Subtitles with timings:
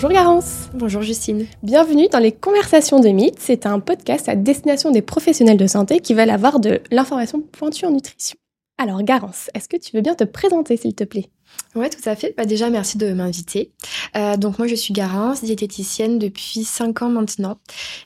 [0.00, 0.68] Bonjour Garance.
[0.74, 1.44] Bonjour Justine.
[1.64, 3.40] Bienvenue dans les Conversations de Mythes.
[3.40, 7.84] C'est un podcast à destination des professionnels de santé qui veulent avoir de l'information pointue
[7.84, 8.38] en nutrition.
[8.78, 11.30] Alors Garance, est-ce que tu veux bien te présenter s'il te plaît?
[11.74, 12.32] Ouais, tout à fait.
[12.36, 13.72] Bah, déjà, merci de m'inviter.
[14.16, 17.58] Euh, donc moi, je suis Garance, diététicienne depuis 5 ans maintenant.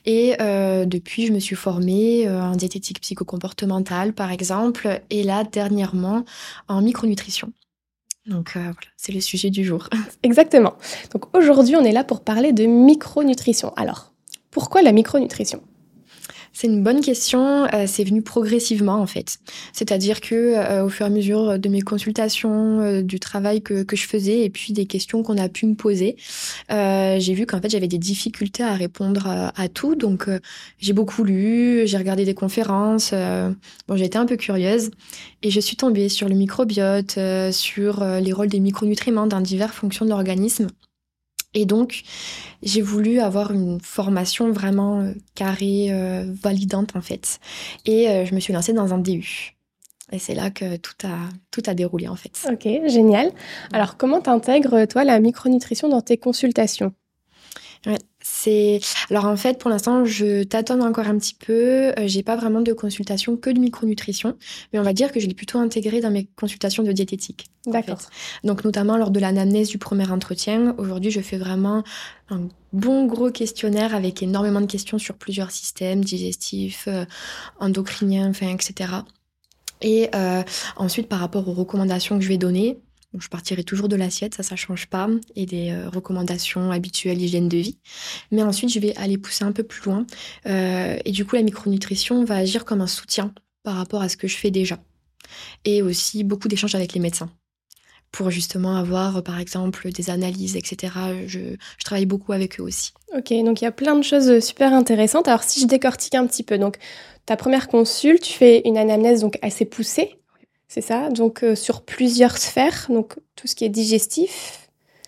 [0.07, 4.99] Et euh, depuis, je me suis formée euh, en diététique psychocomportementale, par exemple.
[5.11, 6.25] Et là, dernièrement,
[6.67, 7.53] en micronutrition.
[8.25, 9.89] Donc euh, voilà, c'est le sujet du jour.
[10.23, 10.75] Exactement.
[11.11, 13.73] Donc aujourd'hui, on est là pour parler de micronutrition.
[13.75, 14.13] Alors,
[14.51, 15.61] pourquoi la micronutrition?
[16.53, 17.65] C'est une bonne question.
[17.73, 19.39] Euh, c'est venu progressivement en fait.
[19.73, 23.81] C'est-à-dire que euh, au fur et à mesure de mes consultations, euh, du travail que,
[23.83, 26.15] que, je faisais et puis des questions qu'on a pu me poser,
[26.69, 29.95] j'ai vu qu'en fait j'avais des difficultés à répondre à, tout.
[29.95, 30.27] Donc
[30.79, 33.13] j'ai beaucoup lu, j'ai regardé des conférences.
[33.87, 34.91] bon, j'ai été un peu curieuse
[35.41, 37.17] et je suis tombée sur le microbiote,
[37.51, 40.67] sur les rôles des micronutriments dans diverses fonctions de l'organisme.
[41.53, 42.03] Et donc,
[42.63, 47.39] j'ai voulu avoir une formation vraiment euh, carrée, euh, validante en fait.
[47.85, 49.55] Et euh, je me suis lancée dans un DU.
[50.11, 52.47] Et c'est là que tout a, tout a déroulé en fait.
[52.51, 53.31] Ok, génial.
[53.71, 56.93] Alors, comment t'intègres toi la micronutrition dans tes consultations?
[57.85, 57.97] Ouais.
[58.43, 61.93] C'est alors en fait pour l'instant je tâtonne encore un petit peu.
[61.97, 64.35] Euh, j'ai pas vraiment de consultation que de micronutrition,
[64.71, 67.45] mais on va dire que je l'ai plutôt intégré dans mes consultations de diététique.
[67.67, 67.99] D'accord.
[68.43, 70.75] Donc notamment lors de l'anamnèse du premier entretien.
[70.77, 71.83] Aujourd'hui je fais vraiment
[72.29, 77.05] un bon gros questionnaire avec énormément de questions sur plusieurs systèmes digestifs, euh,
[77.61, 78.89] endocriniens, enfin etc.
[79.81, 80.43] Et euh,
[80.75, 82.81] ensuite par rapport aux recommandations que je vais donner,
[83.19, 87.49] je partirai toujours de l'assiette, ça, ça change pas, et des euh, recommandations habituelles hygiène
[87.49, 87.77] de vie.
[88.31, 90.05] Mais ensuite, je vais aller pousser un peu plus loin.
[90.45, 93.33] Euh, et du coup, la micronutrition va agir comme un soutien
[93.63, 94.79] par rapport à ce que je fais déjà.
[95.65, 97.29] Et aussi beaucoup d'échanges avec les médecins
[98.11, 100.93] pour justement avoir, par exemple, des analyses, etc.
[101.25, 101.39] Je,
[101.83, 102.91] travaille beaucoup avec eux aussi.
[103.17, 105.27] Ok, donc il y a plein de choses super intéressantes.
[105.27, 106.77] Alors si je décortique un petit peu, donc
[107.25, 110.19] ta première consulte, tu fais une anamnèse donc assez poussée
[110.67, 114.59] c'est ça Donc euh, sur plusieurs sphères, donc tout ce qui est digestif.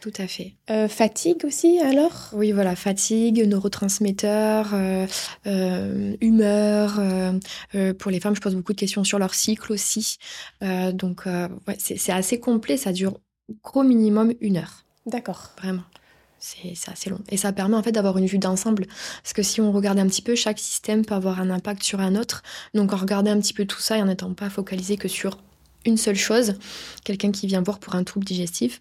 [0.01, 0.53] Tout à fait.
[0.69, 2.29] Euh, fatigue aussi alors?
[2.33, 7.01] Oui, voilà, fatigue, neurotransmetteurs, euh, humeur.
[7.97, 10.17] pour les femmes, je pose beaucoup de questions sur leur cycle aussi.
[10.61, 13.19] donc ouais, c'est assez complet, ça dure
[13.63, 14.85] gros minimum une heure.
[15.07, 15.51] D'accord.
[15.57, 15.83] Vraiment
[16.75, 17.19] c'est assez long.
[17.29, 18.85] Et ça permet en fait d'avoir une vue d'ensemble.
[19.23, 21.99] Parce que si on regarde un petit peu, chaque système peut avoir un impact sur
[21.99, 22.43] un autre.
[22.73, 25.37] Donc en regardant un petit peu tout ça et en n'étant pas focalisé que sur
[25.85, 26.55] une seule chose,
[27.03, 28.79] quelqu'un qui vient voir pour un trouble digestif,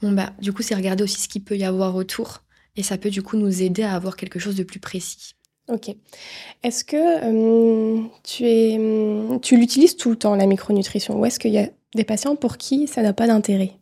[0.00, 2.42] bon bah du coup c'est regarder aussi ce qu'il peut y avoir autour
[2.76, 5.34] et ça peut du coup nous aider à avoir quelque chose de plus précis.
[5.68, 5.94] Ok.
[6.62, 11.38] Est-ce que euh, tu, es, hum, tu l'utilises tout le temps, la micronutrition, ou est-ce
[11.38, 13.72] qu'il y a des patients pour qui ça n'a pas d'intérêt?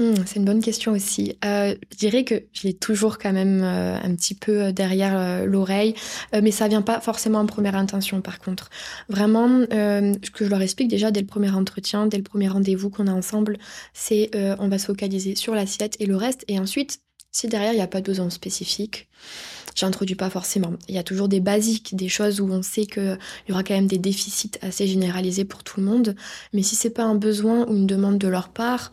[0.00, 1.36] Hmm, c'est une bonne question aussi.
[1.44, 5.44] Euh, je dirais que je l'ai toujours quand même euh, un petit peu euh, derrière
[5.44, 5.94] l'oreille,
[6.32, 8.70] mais ça vient pas forcément en première intention par contre.
[9.10, 12.88] Vraiment, ce que je leur explique déjà dès le premier entretien, dès le premier rendez-vous
[12.88, 13.58] qu'on a ensemble,
[13.92, 17.00] c'est on va se focaliser sur l'assiette et le reste, et ensuite,
[17.30, 19.08] si derrière il n'y a pas de besoin spécifique,
[19.74, 20.72] j'introduis pas forcément.
[20.88, 23.18] Il y a toujours des basiques, des choses où on sait qu'il
[23.48, 26.16] y aura quand même des déficits assez généralisés pour tout le monde,
[26.54, 28.92] mais si c'est pas un besoin ou une demande de leur part,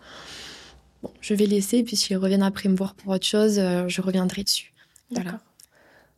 [1.03, 4.01] Bon, je vais laisser, puis s'ils reviennent après me voir pour autre chose, euh, je
[4.01, 4.73] reviendrai dessus.
[5.11, 5.39] Voilà.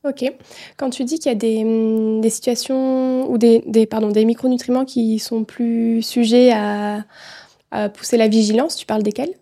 [0.06, 0.32] Ok.
[0.78, 4.24] Quand tu dis qu'il y a des, hum, des situations ou des, des, pardon, des
[4.26, 7.06] micronutriments qui sont plus sujets à,
[7.72, 9.34] à pousser la vigilance, tu parles desquels?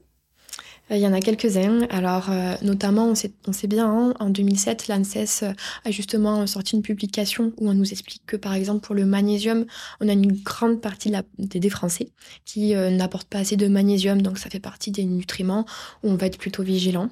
[0.90, 1.82] Il y en a quelques-uns.
[1.90, 5.44] Alors, euh, notamment, on sait, on sait bien, hein, en 2007, l'ANSES
[5.84, 9.66] a justement sorti une publication où on nous explique que, par exemple, pour le magnésium,
[10.00, 12.12] on a une grande partie des, Français
[12.46, 15.66] qui euh, n'apportent pas assez de magnésium, donc ça fait partie des nutriments
[16.04, 17.10] où on va être plutôt vigilant.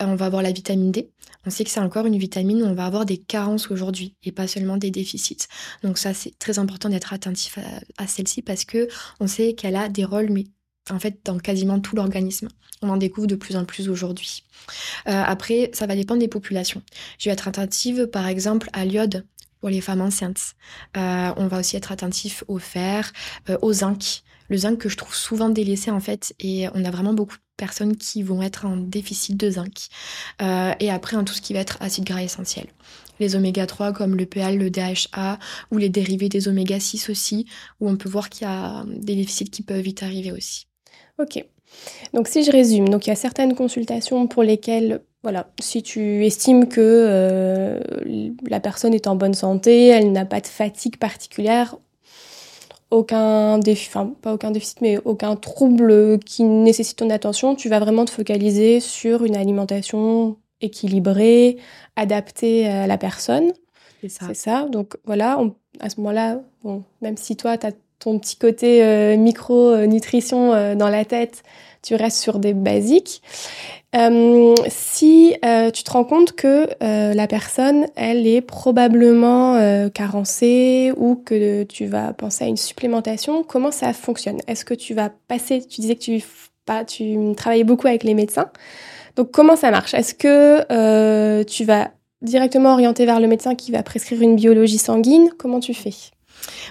[0.00, 1.10] on va avoir la vitamine D.
[1.46, 4.32] On sait que c'est encore une vitamine où on va avoir des carences aujourd'hui et
[4.32, 5.46] pas seulement des déficits.
[5.82, 8.88] Donc ça, c'est très important d'être attentif à, à celle-ci parce que
[9.20, 10.44] on sait qu'elle a des rôles mais
[10.90, 12.48] en fait dans quasiment tout l'organisme.
[12.82, 14.44] On en découvre de plus en plus aujourd'hui.
[15.08, 16.82] Euh, après, ça va dépendre des populations.
[17.18, 19.26] Je vais être attentive, par exemple, à l'iode
[19.60, 20.54] pour les femmes enceintes.
[20.96, 23.12] Euh, on va aussi être attentif au fer,
[23.48, 24.22] euh, au zinc.
[24.48, 27.42] Le zinc que je trouve souvent délaissé en fait, et on a vraiment beaucoup de
[27.58, 29.88] personnes qui vont être en déficit de zinc.
[30.40, 32.66] et après, en tout ce qui va être acide gras essentiel
[33.20, 35.38] les oméga 3 comme le PL, le DHA
[35.70, 37.46] ou les dérivés des oméga 6 aussi,
[37.80, 40.67] où on peut voir qu'il y a des déficits qui peuvent vite arriver aussi.
[41.18, 41.44] Ok.
[42.14, 46.24] Donc si je résume, donc il y a certaines consultations pour lesquelles, voilà, si tu
[46.24, 47.80] estimes que euh,
[48.48, 51.76] la personne est en bonne santé, elle n'a pas de fatigue particulière,
[52.90, 57.80] aucun défi, enfin pas aucun déficit, mais aucun trouble qui nécessite ton attention, tu vas
[57.80, 61.58] vraiment te focaliser sur une alimentation équilibré,
[61.96, 63.52] adapté à la personne.
[64.00, 64.26] C'est ça.
[64.28, 64.68] C'est ça.
[64.70, 65.40] Donc voilà,
[65.80, 70.74] à ce moment-là, bon, même si toi, tu as ton petit côté euh, micro-nutrition euh,
[70.74, 71.42] dans la tête,
[71.82, 73.22] tu restes sur des basiques.
[73.96, 75.34] Euh, si
[75.72, 82.12] tu te rends compte que la personne, elle est probablement carencée ou que tu vas
[82.12, 84.38] penser à une supplémentation, comment ça fonctionne?
[84.46, 86.22] Est-ce que tu vas passer, tu disais que tu,
[86.66, 88.50] pas, tu travaillais beaucoup avec les médecins,
[89.16, 89.94] donc comment ça marche?
[89.94, 95.30] Est-ce que tu vas directement orienter vers le médecin qui va prescrire une biologie sanguine?
[95.38, 95.94] Comment tu fais?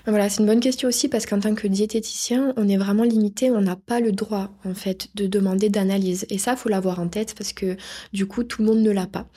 [0.05, 3.51] Voilà, c'est une bonne question aussi parce qu'en tant que diététicien, on est vraiment limité,
[3.51, 6.25] on n'a pas le droit en fait de demander d'analyse.
[6.29, 7.77] Et ça, faut l'avoir en tête parce que
[8.13, 9.27] du coup, tout le monde ne l'a pas.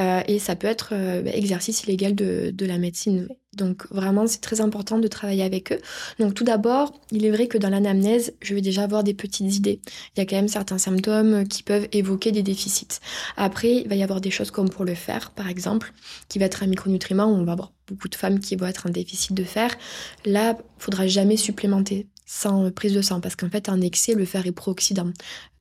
[0.00, 3.28] Euh, et ça peut être euh, ben, exercice illégal de la médecine.
[3.56, 5.78] Donc vraiment, c'est très important de travailler avec eux.
[6.18, 9.54] Donc tout d'abord, il est vrai que dans l'anamnèse, je vais déjà avoir des petites
[9.54, 9.80] idées.
[10.16, 13.00] Il y a quand même certains symptômes qui peuvent évoquer des déficits.
[13.36, 15.92] Après, il va y avoir des choses comme pour le fer, par exemple,
[16.28, 18.90] qui va être un micronutriment on va avoir beaucoup de femmes qui vont être en
[18.90, 19.76] déficit de fer.
[20.24, 24.24] Là, il faudra jamais supplémenter sans prise de sang parce qu'en fait, en excès, le
[24.24, 25.10] fer est pro-oxydant.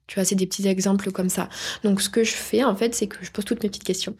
[0.07, 1.49] Tu vois, c'est des petits exemples comme ça.
[1.83, 4.15] Donc, ce que je fais, en fait, c'est que je pose toutes mes petites questions.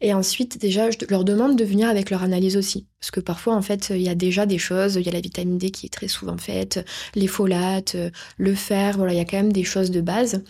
[0.00, 2.86] Et ensuite, déjà, je leur demande de venir avec leur analyse aussi.
[3.00, 4.94] Parce que parfois, en fait, il y a déjà des choses.
[4.96, 6.84] Il y a la vitamine D qui est très souvent faite,
[7.14, 7.96] les folates,
[8.36, 8.96] le fer.
[8.96, 10.42] Voilà, il y a quand même des choses de base.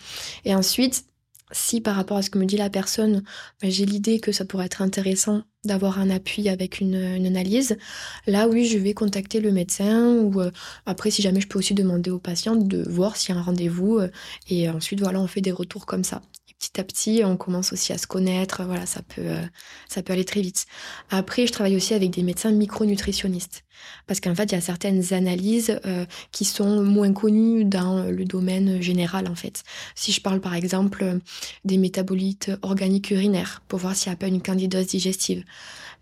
[0.45, 1.05] Et ensuite,
[1.51, 3.23] si par rapport à ce que me dit la personne,
[3.61, 7.77] ben, j'ai l'idée que ça pourrait être intéressant d'avoir un appui avec une, analyse,
[8.25, 10.51] là oui, je vais contacter le médecin ou euh,
[10.85, 13.43] après si jamais je peux aussi demander au patient de voir s'il y a un
[13.43, 14.09] rendez-vous euh,
[14.49, 16.21] et ensuite voilà, on fait des retours comme ça
[16.59, 18.63] petit à petit, on commence aussi à se connaître.
[18.63, 19.41] Voilà, ça peut, euh,
[19.87, 20.65] ça peut aller très vite.
[21.09, 23.63] Après, je travaille aussi avec des médecins micronutritionnistes.
[24.07, 28.25] Parce qu'en fait, il y a certaines analyses euh, qui sont moins connues dans le
[28.25, 29.63] domaine général, en fait.
[29.95, 31.19] Si je parle, par exemple,
[31.63, 35.43] des métabolites organiques urinaires, pour voir s'il n'y a pas une candidose digestive.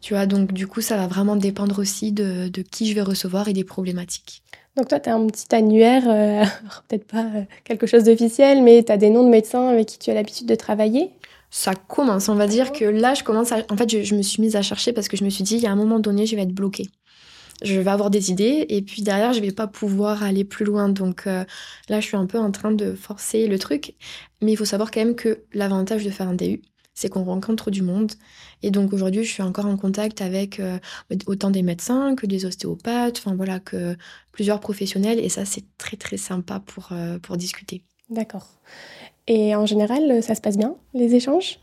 [0.02, 3.02] Tu vois, donc du coup, ça va vraiment dépendre aussi de, de qui je vais
[3.02, 4.44] recevoir et des problématiques.
[4.76, 6.44] Donc toi, tu as un petit annuaire, euh,
[6.88, 10.00] peut-être pas euh, quelque chose d'officiel, mais tu as des noms de médecins avec qui
[10.00, 11.12] tu as l'habitude de travailler?
[11.50, 13.60] Ça commence, on va dire que là, je commence à...
[13.70, 15.62] En fait, je, me suis mise à chercher parce que je me suis dit, il
[15.62, 16.90] y a un moment donné, je vais être bloquée.
[17.64, 20.90] Je vais avoir des idées et puis derrière, je vais pas pouvoir aller plus loin.
[20.90, 21.46] Donc euh,
[21.88, 23.94] là, je suis un peu en train de forcer le truc.
[24.42, 26.62] Mais il faut savoir quand même que l'avantage de faire un DU,
[26.96, 28.14] c'est qu'on rencontre du monde.
[28.64, 30.80] Et donc aujourd'hui, je suis encore en contact avec euh,
[31.28, 33.96] autant des médecins que des ostéopathes, enfin voilà, que
[34.32, 35.20] plusieurs professionnels.
[35.20, 37.84] Et ça, c'est très très sympa pour, euh, pour discuter.
[38.10, 38.48] D'accord.
[39.28, 41.60] Et en général, ça se passe bien, les échanges?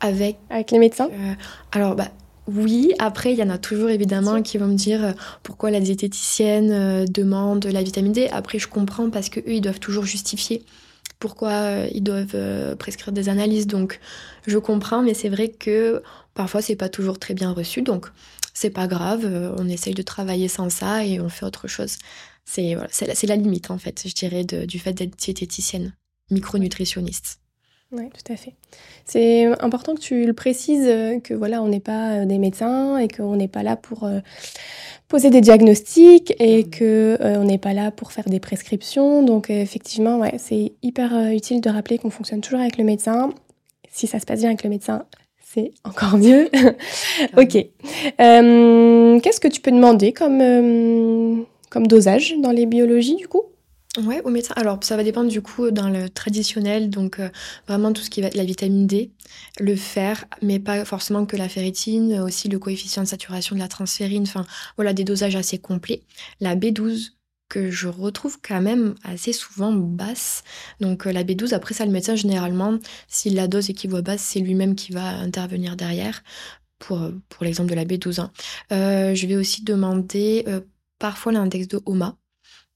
[0.00, 1.08] Avec, avec les médecins?
[1.10, 1.34] euh,
[1.72, 2.08] Alors, bah,
[2.46, 7.04] oui, après, il y en a toujours évidemment qui vont me dire pourquoi la diététicienne
[7.06, 8.28] demande la vitamine D.
[8.28, 10.64] Après, je comprends parce qu'eux, ils doivent toujours justifier
[11.18, 13.66] pourquoi euh, ils doivent euh, prescrire des analyses.
[13.66, 14.00] Donc,
[14.46, 16.02] je comprends, mais c'est vrai que
[16.34, 17.82] parfois, c'est pas toujours très bien reçu.
[17.82, 18.06] Donc,
[18.54, 21.96] c'est pas grave, euh, on essaye de travailler sans ça et on fait autre chose.
[22.44, 25.94] C'est voilà, la, la limite, en fait, je dirais, du fait d'être diététicienne,
[26.30, 27.40] micronutritionniste.
[27.92, 28.54] Oui, tout à fait.
[29.04, 30.86] C'est important que tu le précises,
[31.22, 34.08] que voilà, on n'est pas des médecins et qu'on n'est pas là pour
[35.08, 36.70] poser des diagnostics et mmh.
[36.70, 39.22] que euh, on n'est pas là pour faire des prescriptions.
[39.22, 42.84] Donc euh, effectivement, ouais, c'est hyper euh, utile de rappeler qu'on fonctionne toujours avec le
[42.84, 43.32] médecin.
[43.90, 45.04] Si ça se passe bien avec le médecin,
[45.40, 46.50] c'est encore mieux.
[47.36, 47.52] ok.
[48.18, 53.44] Qu'est-ce que tu peux demander comme, comme dosage dans les biologies du coup?
[54.04, 54.52] Ouais, au médecin.
[54.56, 57.30] Alors, ça va dépendre du coup dans le traditionnel, donc euh,
[57.66, 59.10] vraiment tout ce qui va être la vitamine D,
[59.58, 63.68] le fer, mais pas forcément que la ferritine, aussi le coefficient de saturation de la
[63.68, 64.44] transférine, enfin
[64.76, 66.02] voilà, des dosages assez complets.
[66.40, 67.12] La B12,
[67.48, 70.42] que je retrouve quand même assez souvent basse.
[70.80, 74.40] Donc euh, la B12, après ça, le médecin, généralement, si la dose équivaut basse, c'est
[74.40, 76.22] lui-même qui va intervenir derrière,
[76.78, 77.00] pour,
[77.30, 78.20] pour l'exemple de la B12.
[78.20, 78.30] Hein.
[78.72, 80.44] Euh, je vais aussi demander
[80.98, 82.18] parfois l'index de HOMA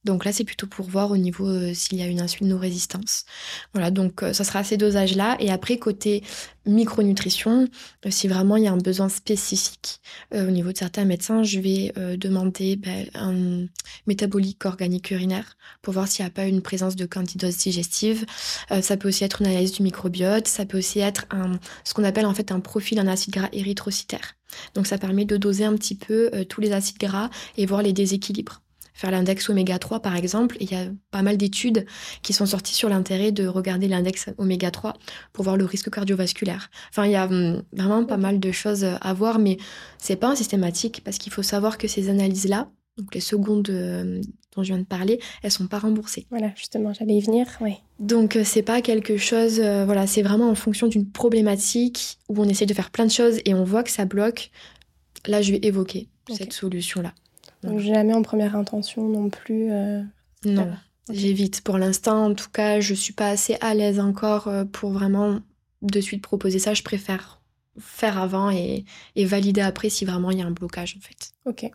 [0.04, 3.26] donc là, c'est plutôt pour voir au niveau euh, s'il y a une insulino-résistance.
[3.74, 5.36] Voilà, donc euh, ça sera à ces dosages-là.
[5.40, 6.22] Et après, côté
[6.64, 7.68] micronutrition,
[8.06, 10.00] euh, si vraiment il y a un besoin spécifique
[10.32, 13.66] au niveau de certains médecins, je vais demander ben, un
[14.06, 18.24] métabolique organique urinaire pour voir s'il n'y a pas une présence de candidose digestive.
[18.80, 20.46] ça peut aussi être une analyse du microbiote.
[20.46, 21.26] Ça peut aussi être
[21.84, 24.36] ce qu'on appelle en fait un profil en acide gras érythrocytaire.
[24.74, 27.92] Donc ça permet de doser un petit peu tous les acides gras et voir les
[27.92, 28.62] déséquilibres
[29.00, 30.58] faire l'index oméga 3 par exemple.
[30.60, 31.86] il y a pas mal d'études
[32.22, 34.94] qui sont sorties sur l'intérêt de regarder l'index oméga 3
[35.32, 36.70] pour voir le risque cardiovasculaire.
[36.90, 39.56] Enfin, il y a hum, vraiment pas mal de choses à voir, mais
[39.96, 43.62] c'est pas un systématique parce qu'il faut savoir que ces analyses-là, donc les secondes
[44.54, 46.26] dont je viens de parler, elles sont pas remboursées.
[46.28, 47.76] Voilà, justement, j'allais y venir, oui.
[48.00, 52.66] Donc c'est pas quelque chose, voilà, c'est vraiment en fonction d'une problématique où on essaie
[52.66, 54.50] de faire plein de choses et on voit que ça bloque.
[55.26, 57.14] Là, je vais évoquer cette solution-là.
[57.62, 59.70] Donc jamais en première intention non plus.
[60.44, 60.72] non.
[61.12, 64.90] J'évite pour l'instant, en tout cas, je suis pas assez à l'aise encore euh, pour
[64.90, 65.40] vraiment
[65.82, 66.74] de suite proposer ça.
[66.74, 67.40] Je préfère
[67.78, 68.84] faire avant et,
[69.16, 71.32] valider après si vraiment il y a un blocage en fait.
[71.46, 71.70] Ok.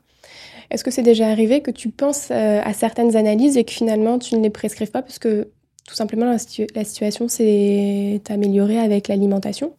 [0.69, 4.19] Est-ce que c'est déjà arrivé que tu penses euh, à certaines analyses et que finalement
[4.19, 5.01] tu ne les prescrives pas?
[5.01, 5.49] Parce que
[5.87, 6.37] tout simplement la,
[6.75, 9.75] la situation s'est améliorée avec l'alimentation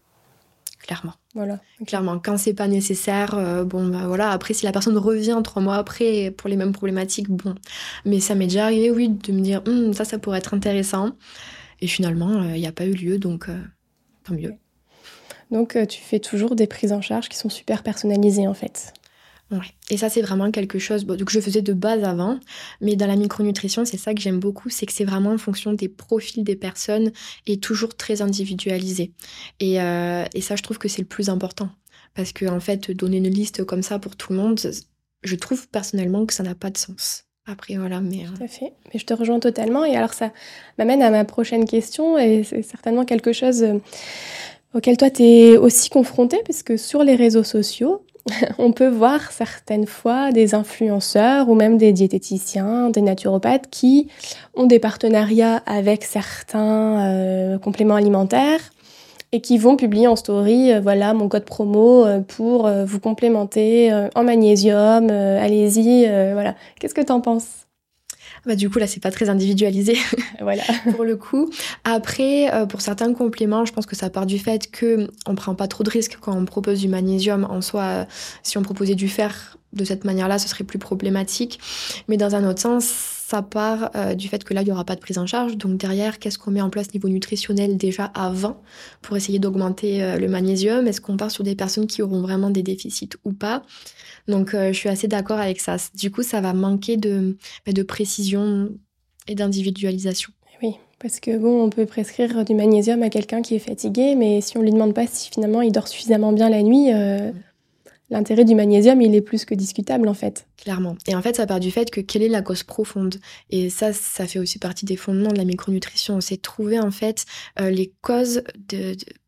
[0.87, 1.15] Clairement.
[1.35, 1.59] Voilà.
[1.85, 4.31] Clairement, quand c'est pas nécessaire, euh, bon, bah voilà.
[4.31, 7.57] Après, si la personne revient trois mois après pour les mêmes problématiques, bon.
[8.05, 11.11] Mais ça m'est déjà arrivé, oui, de me dire, hum, ça, ça pourrait être intéressant.
[11.81, 13.59] Et finalement, il n'y a pas eu lieu, donc euh,
[14.25, 14.55] tant mieux.
[15.51, 18.93] Donc, euh, tu fais toujours des prises en charge qui sont super personnalisées, en fait.
[19.91, 22.41] Et ça, c'est vraiment quelque chose que je faisais de base avant.
[22.81, 25.73] Mais dans la micronutrition, c'est ça que j'aime beaucoup, c'est que c'est vraiment en fonction
[25.73, 27.13] des profils des personnes
[27.47, 29.13] et toujours très individualisé.
[29.61, 31.71] Et, euh, ça, je trouve que c'est le plus important.
[32.15, 34.59] Parce que, en fait, donner une liste comme ça pour tout le monde,
[35.23, 37.25] je trouve personnellement que ça n'a pas de sens.
[37.47, 38.25] Après, voilà, mais...
[38.25, 38.73] Tout à fait.
[38.93, 39.85] Mais je te rejoins totalement.
[39.85, 40.33] Et alors, ça
[40.79, 42.19] m'amène à ma prochaine question.
[42.19, 43.79] Et c'est certainement quelque chose euh,
[44.75, 48.06] auquel toi, tu es aussi confronté, puisque sur les réseaux sociaux,
[48.59, 54.09] on peut voir certaines fois des influenceurs ou même des diététiciens, des naturopathes qui
[54.55, 58.61] ont des partenariats avec certains euh, compléments alimentaires
[59.33, 63.93] et qui vont publier en story, euh, voilà mon code promo euh, pour vous complémenter
[64.15, 66.55] en magnésium, allez-y, voilà.
[66.81, 67.66] Qu'est-ce que tu en penses?
[68.47, 69.97] Bah, du coup, là, c'est pas très individualisé.
[70.41, 70.63] voilà.
[70.95, 71.51] pour le coup.
[71.85, 75.55] Après, euh, pour certains compléments, je pense que ça part du fait que on prend
[75.55, 77.45] pas trop de risques quand on propose du magnésium.
[77.51, 78.05] En soi, euh,
[78.43, 81.59] si on proposait du fer de cette manière-là, ce serait plus problématique.
[82.09, 84.85] Mais dans un autre sens, ça part euh, du fait que là, il n'y aura
[84.85, 85.57] pas de prise en charge.
[85.57, 88.63] Donc derrière, qu'est-ce qu'on met en place niveau nutritionnel déjà avant
[89.03, 90.87] pour essayer d'augmenter le magnésium?
[90.87, 93.65] Est-ce qu'on part sur des personnes qui auront vraiment des déficits ou pas?
[94.29, 95.77] Donc, euh, je suis assez d'accord avec ça.
[95.95, 98.71] Du coup, ça va manquer de, bah, de précision
[99.29, 100.31] et d'individualisation.
[100.63, 104.41] Oui, parce que bon, on peut prescrire du magnésium à quelqu'un qui est fatigué, mais
[104.41, 107.31] si on lui demande pas si finalement il dort suffisamment bien la nuit, euh,
[108.11, 110.47] l'intérêt du magnésium, il est plus que discutable en fait.
[110.57, 110.97] Clairement.
[111.07, 113.17] Et en fait, ça part du fait que quelle est la cause profonde?
[113.51, 116.21] Et ça, ça fait aussi partie des fondements de la micronutrition.
[116.21, 117.27] C'est trouver en fait
[117.61, 118.43] euh, les causes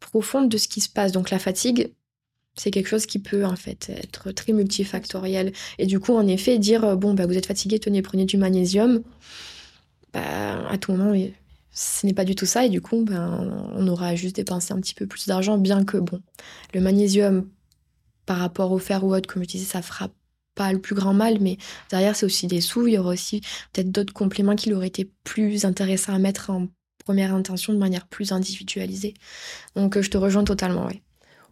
[0.01, 1.13] profondes de ce qui se passe.
[1.13, 1.93] Donc la fatigue,
[2.59, 5.53] c'est quelque chose qui peut en fait être très multifactoriel.
[5.79, 8.37] Et du coup, en effet, dire euh, bon, bah, vous êtes fatigué, tenez, prenez du
[8.37, 9.03] magnésium,
[10.13, 11.15] bah, à tout moment,
[11.71, 12.67] ce n'est pas du tout ça.
[12.67, 15.99] Et du coup, ben, on aura juste dépensé un petit peu plus d'argent, bien que
[15.99, 16.21] bon,
[16.75, 17.49] le magnésium
[18.27, 20.11] par rapport au fer ou autre, comme je disais, ça fera
[20.55, 21.57] pas le plus grand mal, mais
[21.91, 22.87] derrière, c'est aussi des sous.
[22.89, 23.41] Il y aura aussi
[23.73, 26.67] peut-être d'autres compléments qui auraient été plus intéressants à mettre en
[27.05, 29.15] première intention de manière plus individualisée.
[29.77, 31.01] Donc, euh, je te rejoins totalement, oui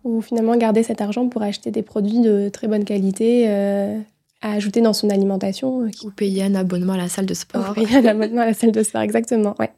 [0.06, 3.98] ou finalement garder cet argent pour acheter des produits de très bonne qualité euh,
[4.40, 5.82] à ajouter dans son alimentation.
[5.82, 7.70] Euh, ou payer un abonnement à la salle de sport.
[7.70, 9.72] Ou payer un abonnement à la salle de sport, exactement, ouais.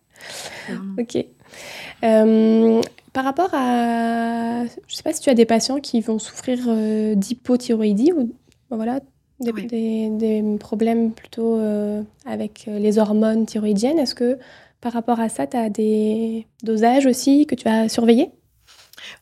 [0.99, 1.25] Ok.
[2.05, 2.83] Euh,
[3.15, 6.59] par rapport à, je ne sais pas si tu as des patients qui vont souffrir
[7.17, 8.31] d'hypothyroïdie ou
[8.71, 9.01] voilà
[9.41, 11.59] des, des, problèmes plutôt
[12.27, 13.99] avec les hormones thyroïdiennes.
[13.99, 14.39] Est-ce que
[14.83, 18.31] par rapport à ça, tu as des dosages aussi que tu as surveillés?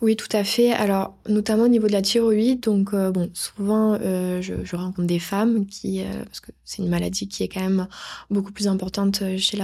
[0.02, 0.72] Oui, tout à fait.
[0.72, 5.18] Alors, notamment au niveau de la thyroïde, donc euh, bon, souvent euh, je, rencontre des
[5.18, 7.88] femmes qui, euh, parce que c'est une maladie qui est quand même
[8.30, 9.58] beaucoup plus importante chez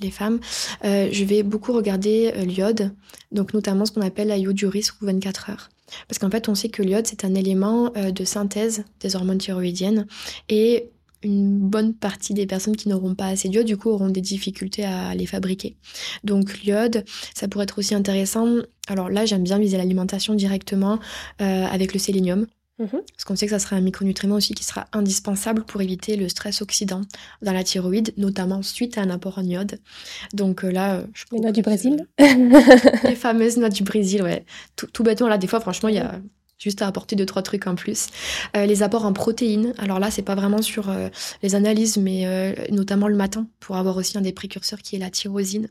[0.00, 0.38] les, femmes.
[0.82, 2.92] je vais beaucoup regarder l'iode,
[3.32, 5.68] donc notamment ce qu'on appelle la iodurie ou 24 heures.
[6.08, 10.06] Parce qu'en fait, on sait que l'iode, c'est un élément de synthèse des hormones thyroïdiennes
[10.48, 10.90] et
[11.26, 14.84] une bonne partie des personnes qui n'auront pas assez d'iode, du coup, auront des difficultés
[14.84, 15.76] à les fabriquer.
[16.24, 17.04] Donc l'iode,
[17.34, 18.46] ça pourrait être aussi intéressant.
[18.88, 20.98] Alors là, j'aime bien viser l'alimentation directement
[21.42, 22.46] euh, avec le sélénium.
[22.78, 22.88] Mhm.
[22.90, 26.28] Parce qu'on sait que ça sera un micronutriment aussi qui sera indispensable pour éviter le
[26.28, 27.00] stress oxydant
[27.40, 29.80] dans la thyroïde, notamment suite à un apport en iode.
[30.34, 34.44] Donc euh, là, je Les noix du Brésil Les fameuses noix du Brésil, ouais.
[34.76, 36.20] Tout, tout bêtement, là, des fois, franchement, il y a
[36.58, 38.08] juste à apporter deux trois trucs en plus.
[38.56, 41.08] Euh, les apports en protéines, alors là c'est pas vraiment sur euh,
[41.42, 44.98] les analyses, mais euh, notamment le matin pour avoir aussi un des précurseurs qui est
[44.98, 45.68] la tyrosine.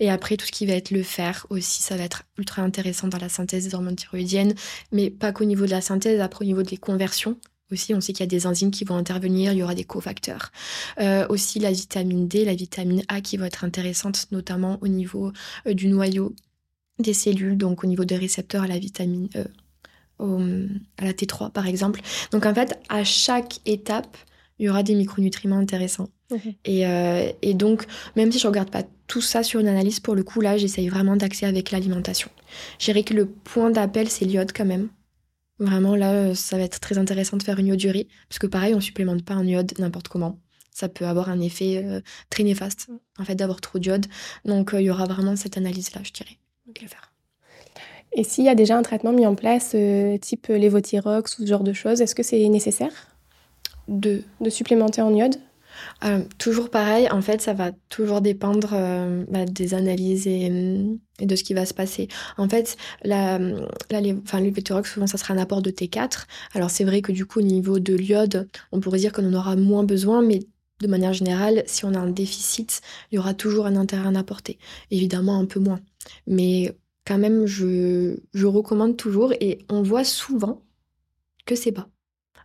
[0.00, 3.08] Et après tout ce qui va être le fer aussi, ça va être ultra intéressant
[3.08, 4.54] dans la synthèse des hormones thyroïdiennes,
[4.92, 7.38] mais pas qu'au niveau de la synthèse, après au niveau des conversions.
[7.70, 9.84] Aussi, on sait qu'il y a des enzymes qui vont intervenir, il y aura des
[9.84, 10.52] cofacteurs.
[11.28, 15.32] aussi la vitamine D, la vitamine A qui va être intéressante, notamment au niveau
[15.66, 16.34] du noyau
[16.98, 19.44] des cellules, donc au niveau des récepteurs à la vitamine E
[20.20, 22.00] à la T3 par exemple.
[22.32, 24.16] Donc en fait, à chaque étape,
[24.58, 26.08] il y aura des micronutriments intéressants.
[26.68, 30.22] Euh, et, donc, même si je regarde pas tout ça sur une analyse, pour le
[30.22, 32.30] coup, là, j'essaye vraiment d'axer avec l'alimentation.
[32.78, 34.88] Je dirais que le point d'appel, c'est l'iode quand même.
[35.58, 38.80] Vraiment, là, ça va être très intéressant de faire une iodurie, parce que pareil, on
[38.80, 40.38] supplémente pas un iode n'importe comment.
[40.70, 44.06] Ça peut avoir un effet euh, très néfaste, en fait, d'avoir trop d'iode.
[44.44, 46.38] Donc, euh, il y aura vraiment cette analyse-là, je dirais,
[46.86, 47.12] faire.
[48.12, 49.76] Et s'il y a déjà un traitement mis en place,
[50.20, 52.92] type lévothyrox ou ce genre de choses, est-ce que c'est nécessaire
[53.88, 55.36] de, de supplémenter en iode?
[56.04, 60.50] Euh, toujours pareil, en fait, ça va toujours dépendre euh, bah, des analyses et,
[61.20, 62.08] de ce qui va se passer.
[62.36, 64.42] En fait, la, la, enfin,
[64.84, 66.26] souvent, ça sera un apport de T4.
[66.54, 69.34] Alors, c'est vrai que du coup, au niveau de l'iode, on pourrait dire qu'on en
[69.34, 70.40] aura moins besoin, mais
[70.80, 74.18] de manière générale, si on a un déficit, il y aura toujours un intérêt à
[74.18, 74.58] apporter.
[74.90, 75.80] Évidemment, un peu moins.
[76.26, 76.76] Mais
[77.08, 80.60] quand même, je, je recommande toujours et on voit souvent
[81.46, 81.88] que c'est bas.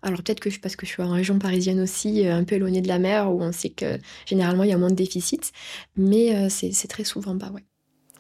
[0.02, 2.56] Alors peut-être que je, parce que je suis en région parisienne aussi, euh, un peu
[2.56, 5.52] éloignée de la mer, où on sait que généralement il y a moins de déficit,
[5.98, 7.64] mais euh, c'est très souvent bas, ouais.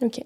[0.01, 0.21] Ok.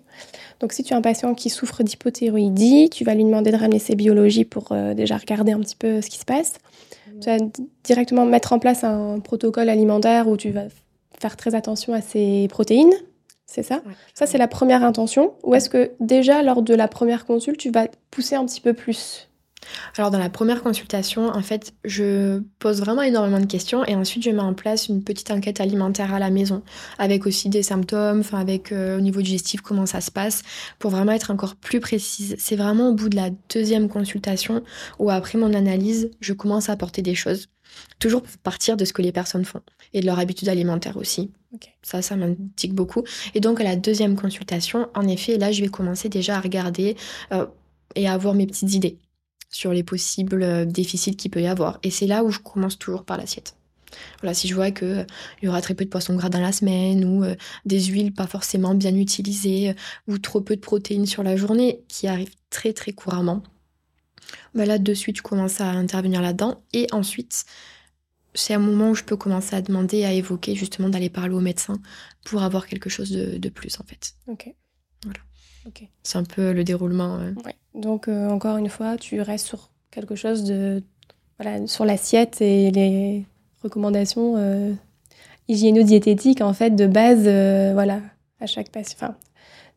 [0.59, 3.79] Donc si tu as un patient qui souffre d'hypothyroïdie, tu vas lui demander de ramener
[3.79, 6.53] ses biologies pour euh, déjà regarder un petit peu ce qui se passe.
[7.21, 7.37] Tu vas
[7.83, 10.65] directement mettre en place un protocole alimentaire où tu vas
[11.19, 12.93] faire très attention à ses protéines.
[13.49, 13.81] C'est ça
[14.13, 15.33] Ça, c'est la première intention.
[15.43, 18.73] Ou est-ce que déjà, lors de la première consulte, tu vas pousser un petit peu
[18.73, 19.27] plus?
[19.97, 24.23] Alors dans la première consultation, en fait, je pose vraiment énormément de questions et ensuite
[24.23, 26.61] je mets en place une petite enquête alimentaire à la maison
[26.97, 30.43] avec aussi des symptômes, enfin avec euh, au niveau digestif comment ça se passe
[30.79, 32.35] pour vraiment être encore plus précise.
[32.39, 34.63] C'est vraiment au bout de la deuxième consultation
[34.99, 37.47] ou après mon analyse, je commence à apporter des choses.
[37.99, 39.61] Toujours pour partir de ce que les personnes font
[39.93, 41.31] et de leur habitude alimentaire aussi.
[41.81, 43.03] Ça, ça m'indique beaucoup.
[43.33, 46.95] Et donc, à la deuxième consultation, en effet, là, je vais commencer déjà à regarder
[47.31, 47.45] euh,
[47.95, 48.97] et à avoir mes petites idées
[49.49, 51.79] sur les possibles euh, déficits qu'il peut y avoir.
[51.83, 53.55] Et c'est là où je commence toujours par l'assiette.
[54.21, 55.03] Voilà, si je vois qu'il euh,
[55.41, 57.35] y aura très peu de poissons gras dans la semaine, ou euh,
[57.65, 59.73] des huiles pas forcément bien utilisées,
[60.07, 63.41] ou trop peu de protéines sur la journée, qui arrive très très couramment,
[64.53, 66.61] bah là de suite je commence à intervenir là-dedans.
[66.73, 67.45] Et ensuite,
[68.37, 71.41] c'est un moment où je peux commencer à demander, à évoquer justement d'aller parler au
[71.41, 71.79] médecin
[72.25, 74.13] pour avoir quelque chose de, de plus en fait.
[74.27, 74.53] Ok.
[75.03, 75.19] Voilà.
[76.03, 77.19] C'est un peu le déroulement.
[77.73, 80.83] Donc, euh, encore une fois, tu restes sur quelque chose de.
[81.39, 83.25] Voilà, sur l'assiette et les
[83.61, 84.73] recommandations euh,
[85.47, 88.01] hygiéno-diététiques, en fait, de base, euh, voilà,
[88.39, 88.97] à chaque patient.
[88.99, 89.15] Enfin,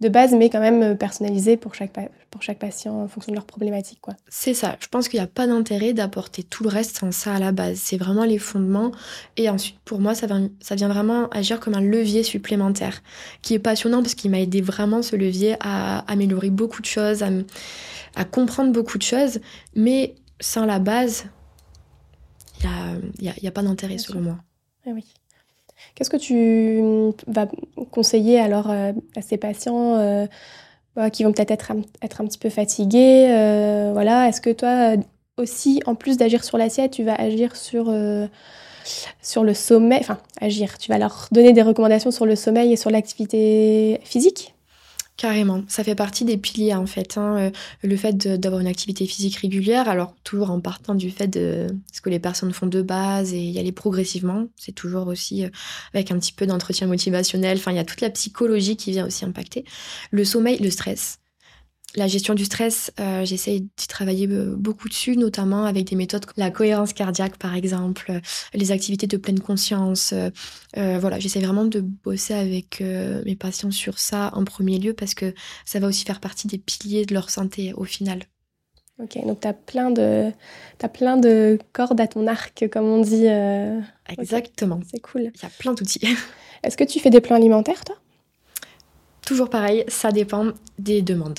[0.00, 1.92] de base, mais quand même personnalisé pour chaque,
[2.30, 4.00] pour chaque patient en fonction de leur problématique.
[4.00, 4.14] Quoi.
[4.28, 4.76] C'est ça.
[4.80, 7.52] Je pense qu'il n'y a pas d'intérêt d'apporter tout le reste sans ça à la
[7.52, 7.78] base.
[7.78, 8.92] C'est vraiment les fondements.
[9.36, 13.02] Et ensuite, pour moi, ça vient, ça vient vraiment agir comme un levier supplémentaire
[13.42, 17.22] qui est passionnant parce qu'il m'a aidé vraiment ce levier à améliorer beaucoup de choses,
[17.22, 19.40] à, comprendre beaucoup de choses.
[19.74, 21.26] Mais sans la base,
[22.62, 22.68] il
[23.20, 24.38] n'y a, y a, pas d'intérêt selon moi.
[24.86, 25.04] Ah oui.
[26.00, 27.46] Qu'est-ce que tu vas
[27.90, 30.26] conseiller alors euh, à ces patients euh,
[30.96, 34.26] bah, qui vont peut-être être, être, un petit peu fatigués euh, voilà.
[34.26, 34.94] Est-ce que toi
[35.36, 37.94] aussi, en plus d'agir sur l'assiette, tu vas agir sur,
[39.20, 42.76] sur le sommeil Enfin, agir, tu vas leur donner des recommandations sur le sommeil et
[42.76, 44.54] sur l'activité physique?
[45.20, 47.18] Carrément, ça fait partie des piliers en fait.
[47.18, 47.50] Hein, euh,
[47.82, 52.00] le fait d'avoir une activité physique régulière, alors toujours en partant du fait de ce
[52.00, 55.50] que les personnes font de base et y aller progressivement, c'est toujours aussi euh,
[55.92, 57.58] avec un petit peu d'entretien motivationnel.
[57.58, 59.66] Enfin, il y a toute la psychologie qui vient aussi impacter.
[60.10, 61.19] Le sommeil, le stress,
[61.96, 66.24] la gestion du stress, euh, j'essaye d'y travailler euh, beaucoup dessus, notamment avec des méthodes
[66.24, 68.20] comme la cohérence cardiaque, par exemple, euh,
[68.54, 70.14] les activités de pleine conscience.
[70.76, 75.34] voilà, j'essaie vraiment de bosser avec mes patients sur ça en premier lieu parce que
[75.64, 78.20] ça va aussi faire partie des piliers de leur santé au final.
[79.02, 80.30] Ok, donc tu as, plein de,
[80.82, 83.26] as plein de cordes à ton arc, comme on dit.
[84.08, 84.80] Exactement.
[84.90, 85.32] C'est cool.
[85.34, 86.00] Il y a plein d'outils.
[86.62, 87.96] Est-ce que tu fais des plans alimentaires, toi?
[89.30, 91.38] Toujours pareil, ça dépend des demandes.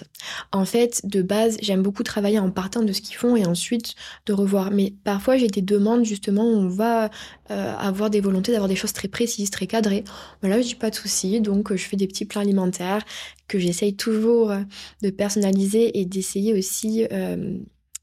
[0.54, 3.96] En fait, de base, j'aime beaucoup travailler en partant de ce qu'ils font et ensuite
[4.28, 4.72] de revoir.
[4.72, 7.10] Mais parfois, j'ai des demandes justement où on va
[7.50, 10.06] euh, avoir des volontés d'avoir des choses très précises, très cadrées.
[10.40, 13.04] Voilà, je dis pas de souci, donc je fais des petits plans alimentaires
[13.50, 14.54] que j'essaye toujours
[15.02, 17.58] de personnaliser et d'essayer aussi euh,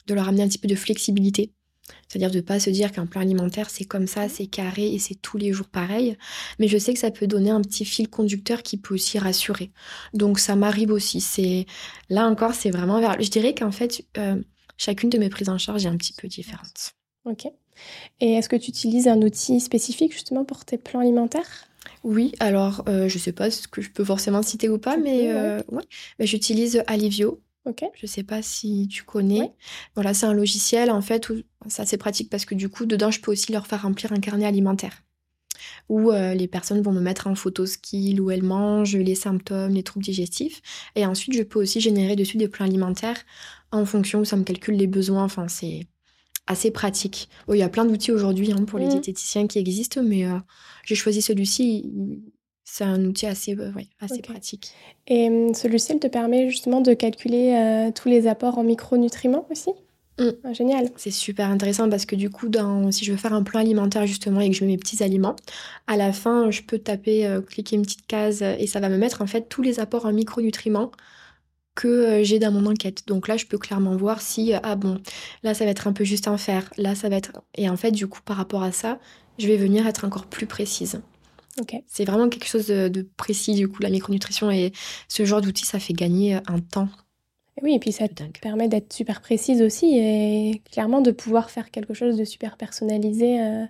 [0.06, 1.54] de leur amener un petit peu de flexibilité
[2.08, 4.98] c'est-à-dire de ne pas se dire qu'un plan alimentaire, c'est comme ça, c'est carré et
[4.98, 6.16] c'est tous les jours pareil.
[6.58, 9.70] Mais je sais que ça peut donner un petit fil conducteur qui peut aussi rassurer.
[10.14, 11.20] Donc ça m'arrive aussi.
[11.20, 11.66] C'est
[12.10, 13.20] Là encore, c'est vraiment vers...
[13.20, 14.40] Je dirais qu'en fait, euh,
[14.76, 16.94] chacune de mes prises en charge est un petit peu différente.
[17.24, 17.46] Ok.
[18.20, 21.66] Et est-ce que tu utilises un outil spécifique justement pour tes plans alimentaires?
[22.04, 24.96] Oui, alors euh, je ne sais pas ce que je peux forcément citer ou pas,
[24.96, 25.82] mais euh, ouais.
[26.18, 27.84] Bah, j'utilise Alivio Ok.
[27.94, 29.52] Je sais pas si tu connais.
[29.94, 31.34] Voilà, c'est un logiciel en fait où
[31.68, 34.20] c'est assez pratique parce que du coup, dedans, je peux aussi leur faire remplir un
[34.20, 35.02] carnet alimentaire
[35.88, 39.74] où euh, les personnes vont me mettre en photo skill où elles mangent, les symptômes,
[39.74, 40.62] les troubles digestifs.
[40.94, 43.20] Et ensuite, je peux aussi générer dessus des plans alimentaires
[43.70, 45.24] en fonction où ça me calcule les besoins.
[45.24, 45.86] Enfin, c'est
[46.46, 47.28] assez pratique.
[47.48, 48.90] il y a plein d'outils aujourd'hui hein, pour les mmh.
[48.90, 50.38] diététiciens qui existent, mais euh,
[50.84, 51.90] j'ai choisi celui-ci.
[52.70, 54.72] C'est un outil assez, euh, assez pratique.
[55.06, 59.70] Et hum, celui-ci, il te permet justement de calculer tous les apports en micronutriments aussi?
[60.18, 60.30] Mm.
[60.44, 60.90] Ah, génial.
[60.96, 62.50] C'est super intéressant parce que du coup,
[62.90, 65.36] si je veux faire un plan alimentaire justement et que je mets mes petits aliments,
[65.86, 68.98] à la fin, je peux taper, euh, cliquer une petite case et ça va me
[68.98, 70.90] mettre en fait tous les apports en micronutriments
[71.74, 73.04] que euh, j'ai dans mon enquête.
[73.06, 75.00] Donc là, je peux clairement voir si, euh, ah bon,
[75.42, 77.42] là, ça va être un peu juste en fer, là, ça va être...
[77.56, 78.98] Et en fait, du coup, par rapport à ça,
[79.38, 81.00] je vais venir être encore plus précise.
[81.86, 84.72] C'est vraiment quelque chose de, de, précis, du coup, la micronutrition et
[85.08, 86.88] ce genre d'outil, ça fait gagner un temps
[87.62, 91.70] oui, et puis ça te permet d'être super précise aussi et clairement de pouvoir faire
[91.70, 93.40] quelque chose de super personnalisé.
[93.40, 93.64] Euh.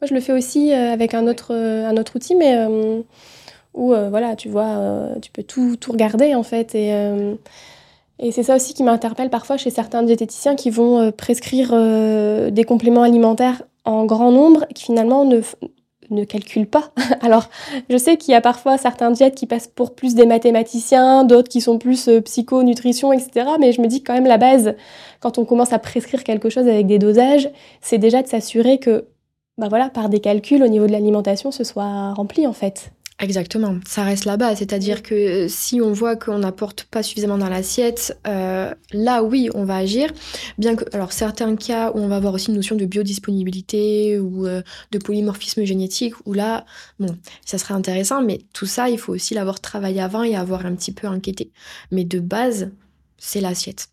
[0.00, 2.56] Moi, je le fais aussi euh, avec un autre, euh, un autre outil, mais
[3.74, 6.74] où voilà, tu vois, tu peux tout, tout regarder en fait.
[6.74, 6.90] Et,
[8.18, 11.70] et c'est ça aussi qui m'interpelle parfois chez certains diététiciens qui vont prescrire
[12.50, 15.40] des compléments alimentaires en grand nombre qui finalement ne,
[16.10, 16.92] ne calcule pas.
[17.20, 17.48] Alors,
[17.88, 21.48] je sais qu'il y a parfois certains diètes qui passent pour plus des mathématiciens, d'autres
[21.48, 23.50] qui sont plus euh, psycho, nutrition, etc.
[23.58, 24.74] Mais je me dis quand même la base,
[25.20, 29.06] quand on commence à prescrire quelque chose avec des dosages, c'est déjà de s'assurer que,
[29.58, 32.92] bah voilà, par des calculs au niveau de l'alimentation, ce soit rempli en fait.
[33.20, 34.56] Exactement, ça reste là-bas.
[34.56, 39.50] C'est-à-dire que euh, si on voit qu'on n'apporte pas suffisamment dans l'assiette, euh, là oui,
[39.54, 40.10] on va agir.
[40.56, 44.46] Bien que, alors certains cas où on va avoir aussi une notion de biodisponibilité ou
[44.46, 46.64] euh, de polymorphisme génétique, où là,
[46.98, 50.64] bon, ça serait intéressant, mais tout ça, il faut aussi l'avoir travaillé avant et avoir
[50.64, 51.52] un petit peu enquêté.
[51.90, 52.70] Mais de base,
[53.18, 53.88] c'est l'assiette.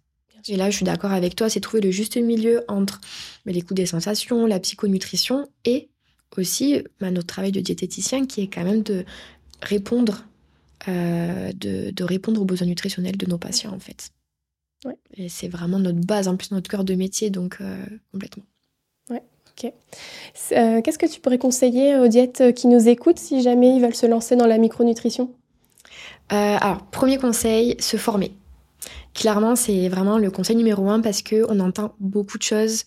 [0.47, 3.01] Et là, je suis d'accord avec toi, c'est trouver le juste milieu entre
[3.45, 5.89] les coups des sensations, la psychonutrition et
[6.35, 9.05] aussi bah, notre travail de diététicien qui est quand même de
[9.61, 10.25] répondre,
[10.87, 14.09] euh, de, répondre aux besoins nutritionnels de nos patients en fait.
[15.15, 18.43] Et c'est vraiment notre base, en plus notre cœur de métier, donc euh, complètement.
[19.09, 19.73] Ouais, ok.
[20.51, 23.95] Euh, qu'est-ce que tu pourrais conseiller aux diètes qui nous écoutent si jamais ils veulent
[23.95, 25.33] se lancer dans la micronutrition?
[26.29, 28.33] Alors, premier conseil, se former.
[29.13, 32.83] Clairement, c'est vraiment le conseil numéro un parce qu'on entend beaucoup de choses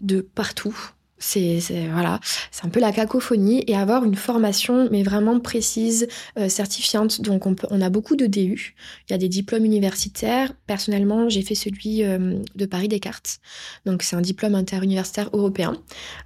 [0.00, 0.76] de partout
[1.22, 1.60] c'est
[1.92, 6.08] voilà, c'est un peu la cacophonie et avoir une formation mais vraiment précise,
[6.38, 7.20] euh, certifiante.
[7.20, 8.74] Donc on, a beaucoup de DU,
[9.08, 10.52] il y a des diplômes universitaires.
[10.66, 13.38] Personnellement, j'ai fait celui euh, de Paris Descartes.
[13.86, 15.76] Donc c'est un diplôme interuniversitaire européen.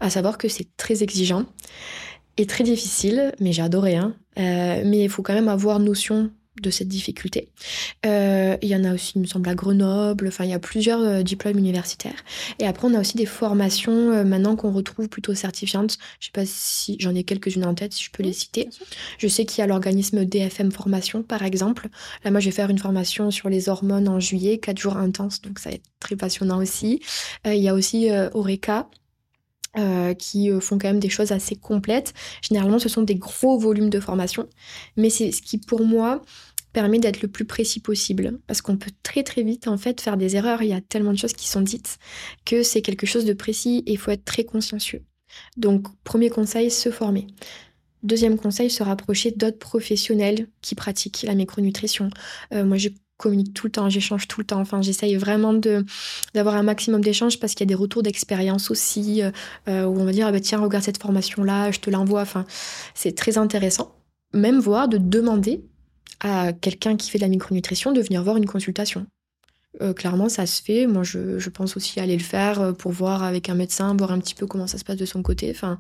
[0.01, 1.45] À savoir que c'est très exigeant
[2.37, 3.97] et très difficile, mais j'ai adoré.
[3.97, 4.15] Hein.
[4.39, 6.31] Euh, mais il faut quand même avoir notion
[6.63, 7.49] de cette difficulté.
[8.05, 10.29] Euh, il y en a aussi, il me semble, à Grenoble.
[10.29, 12.25] Enfin, il y a plusieurs euh, diplômes universitaires.
[12.59, 15.99] Et après, on a aussi des formations euh, maintenant qu'on retrouve plutôt certifiantes.
[16.21, 18.69] Je sais pas si j'en ai quelques-unes en tête, si je peux les citer.
[19.19, 21.89] Je sais qu'il y a l'organisme DFM Formation, par exemple.
[22.25, 25.43] Là, moi, je vais faire une formation sur les hormones en juillet, quatre jours intenses,
[25.43, 27.01] donc ça va être très passionnant aussi.
[27.45, 28.89] il y a aussi Oreca.
[30.19, 32.15] qui font quand même des choses assez complètes.
[32.41, 34.49] Généralement, ce sont des gros volumes de formation,
[34.97, 36.23] mais c'est ce qui, pour moi,
[36.77, 38.39] permet d'être le plus précis possible.
[38.47, 40.63] Parce qu'on peut très très vite en fait faire des erreurs.
[40.63, 41.97] Il y a tellement de choses qui sont dites
[42.45, 45.03] que c'est quelque chose de précis et il faut être très consciencieux.
[45.57, 47.29] Donc premier conseil, se former.
[48.03, 52.11] Deuxième conseil, se rapprocher d'autres professionnels qui pratiquent la micronutrition.
[52.53, 54.61] Euh, moi, je communique tout le temps, j'échange tout le temps.
[54.61, 55.55] Enfin, j'essaye vraiment
[56.35, 59.31] d'avoir un maximum d'échanges parce qu'il y a des retours d'expérience aussi euh,
[59.67, 62.21] euh, où on va dire ah bah, tiens regarde cette formation là, je te l'envoie.
[62.21, 62.45] Enfin,
[62.95, 63.95] c'est très intéressant.
[64.35, 65.65] Même voir de demander
[66.21, 69.07] à quelqu'un qui fait de la micronutrition de venir voir une consultation.
[69.83, 70.87] Euh, clairement, ça se fait.
[70.87, 74.19] Moi, je, pense aussi aller le faire euh, pour voir avec un médecin, voir un
[74.19, 75.51] petit peu comment ça se passe de son côté.
[75.51, 75.79] Enfin,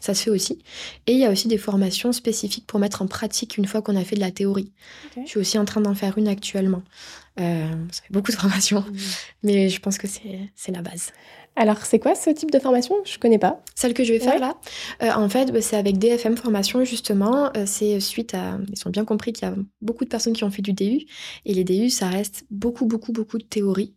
[0.00, 0.58] ça se fait aussi.
[1.06, 3.96] Et il y a aussi des formations spécifiques pour mettre en pratique une fois qu'on
[3.96, 4.72] a fait de la théorie.
[5.24, 6.82] Je suis aussi en train d'en faire une actuellement.
[7.38, 8.96] Euh, ça fait beaucoup de formations, mmh.
[9.44, 11.12] mais je pense que c'est la base.
[11.56, 12.94] Alors, c'est quoi ce type de formation?
[13.04, 13.62] Je connais pas.
[13.74, 14.56] Celle que je vais faire là,
[15.02, 17.50] euh, en fait, bah, c'est avec DFM Formation, justement.
[17.56, 18.58] Euh, c'est suite à.
[18.72, 21.06] Ils ont bien compris qu'il y a beaucoup de personnes qui ont fait du DU.
[21.44, 23.94] Et les DU, ça reste beaucoup, beaucoup, beaucoup de théorie.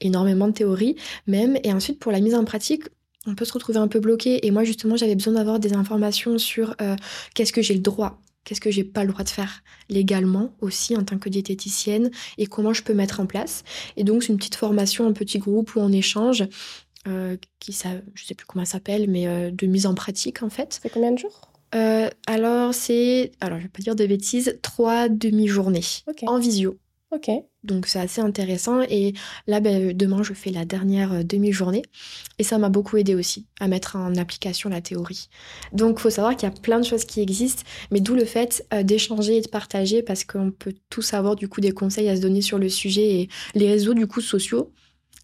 [0.00, 1.58] Énormément de théorie, même.
[1.64, 2.84] Et ensuite, pour la mise en pratique,
[3.26, 4.46] on peut se retrouver un peu bloqué.
[4.46, 6.96] Et moi, justement, j'avais besoin d'avoir des informations sur euh,
[7.34, 10.96] qu'est-ce que j'ai le droit qu'est-ce que j'ai pas le droit de faire légalement aussi
[10.96, 13.64] en tant que diététicienne et comment je peux mettre en place.
[13.96, 16.44] Et donc c'est une petite formation, un petit groupe où on échange,
[17.08, 20.42] euh, qui ça, je sais plus comment ça s'appelle, mais euh, de mise en pratique
[20.42, 20.78] en fait.
[20.82, 21.52] C'est combien de jours?
[21.74, 25.84] Euh, Alors c'est, alors je vais pas dire de bêtises, trois demi-journées
[26.26, 26.78] en visio.
[27.10, 27.30] Ok.
[27.64, 28.82] Donc c'est assez intéressant.
[28.82, 29.14] Et
[29.46, 31.82] là, ben, demain, je fais la dernière euh, demi-journée.
[32.38, 35.28] Et ça m'a beaucoup aidé aussi à mettre en application la théorie.
[35.72, 38.24] Donc il faut savoir qu'il y a plein de choses qui existent, mais d'où le
[38.24, 42.08] fait euh, d'échanger et de partager parce qu'on peut tous avoir du coup des conseils
[42.08, 43.20] à se donner sur le sujet.
[43.20, 44.72] Et les réseaux du coup sociaux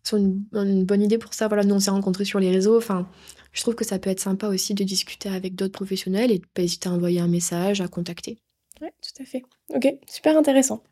[0.04, 1.48] sont une, bonne idée pour ça.
[1.48, 2.76] Voilà, nous on s'est rencontrés sur les réseaux.
[2.76, 3.08] Enfin,
[3.52, 6.46] je trouve que ça peut être sympa aussi de discuter avec d'autres professionnels et de
[6.54, 8.38] pas hésiter à envoyer un message, à contacter.
[8.80, 9.42] Oui, tout à fait.
[9.74, 10.82] Ok, super intéressant.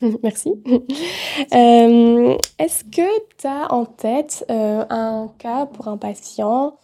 [0.22, 0.50] Merci.
[1.54, 6.78] Euh, est-ce que tu as en tête euh, un cas pour un patient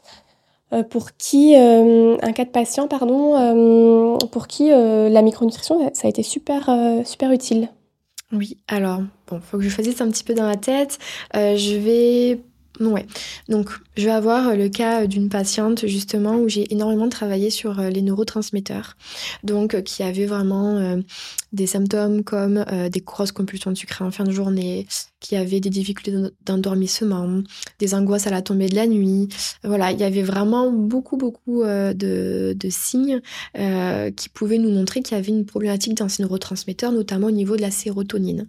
[0.72, 6.22] euh, pour qui un cas de patient pardon pour qui la micronutrition ça a été
[6.22, 6.70] super
[7.04, 7.70] super utile?
[8.32, 10.98] Oui, alors bon, faut que je choisisse un petit peu dans la tête.
[11.34, 12.40] je vais
[13.48, 17.90] Donc, je vais avoir le cas d'une patiente justement où j'ai énormément travaillé sur euh,
[17.90, 18.96] les neurotransmetteurs.
[19.42, 21.00] Donc, euh, qui avait vraiment euh,
[21.52, 24.86] des symptômes comme des grosses compulsions de sucre en fin de journée,
[25.20, 26.12] qui avait des difficultés
[26.44, 27.42] d'endormissement,
[27.78, 29.28] des angoisses à la tombée de la nuit.
[29.64, 31.94] Voilà, il y avait vraiment beaucoup, beaucoup de,
[32.52, 33.22] de, signes
[33.54, 37.56] qui pouvaient nous montrer qu'il y avait une problématique dans ces neurotransmetteurs, notamment au niveau
[37.56, 38.48] de la sérotonine,